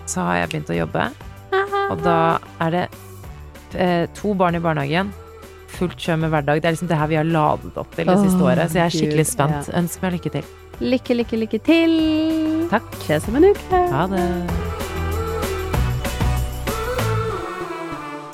så 0.07 0.29
har 0.29 0.45
jeg 0.45 0.53
begynt 0.53 0.71
å 0.71 0.79
jobbe, 0.79 1.09
og 1.91 2.05
da 2.07 2.19
er 2.63 2.77
det 2.77 2.85
eh, 3.75 4.05
to 4.15 4.37
barn 4.39 4.55
i 4.55 4.63
barnehagen, 4.63 5.11
fullt 5.79 5.99
kjør 6.03 6.23
med 6.25 6.33
hverdag, 6.35 6.63
det 6.63 6.71
er 6.71 6.77
liksom 6.77 6.91
det 6.91 6.99
her 7.01 7.11
vi 7.11 7.19
har 7.21 7.29
ladet 7.29 7.77
opp 7.79 7.95
til 7.97 8.09
det 8.09 8.17
oh, 8.17 8.25
siste 8.27 8.45
året, 8.45 8.71
så 8.71 8.81
jeg 8.81 8.85
er 8.85 8.93
Gud, 8.93 8.99
skikkelig 9.01 9.27
spent. 9.31 9.71
ja. 9.71 9.77
Ønsk 9.81 10.05
meg 10.05 10.17
lykke 10.19 10.35
til. 10.39 10.55
Lykke, 10.79 11.19
lykke, 11.19 11.43
lykke 11.43 11.61
til! 11.67 11.95
Takk. 12.71 12.89
Ses 13.07 13.27
om 13.31 13.39
en 13.41 13.49
uke! 13.51 13.83
Ha 13.95 14.07
det. 14.13 14.27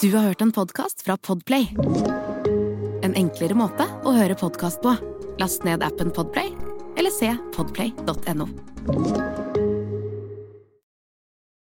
Du 0.04 0.10
har 0.12 0.26
hørt 0.28 0.42
en 0.44 0.52
podkast 0.52 1.00
fra 1.06 1.16
Podplay. 1.16 1.70
En 3.04 3.16
enklere 3.16 3.56
måte 3.56 3.88
å 4.04 4.12
høre 4.12 4.36
podkast 4.36 4.84
på. 4.84 4.92
Last 5.40 5.64
ned 5.64 5.86
appen 5.86 6.12
Podplay, 6.12 6.52
eller 7.00 7.14
se 7.14 7.32
podplay.no. 7.56 9.53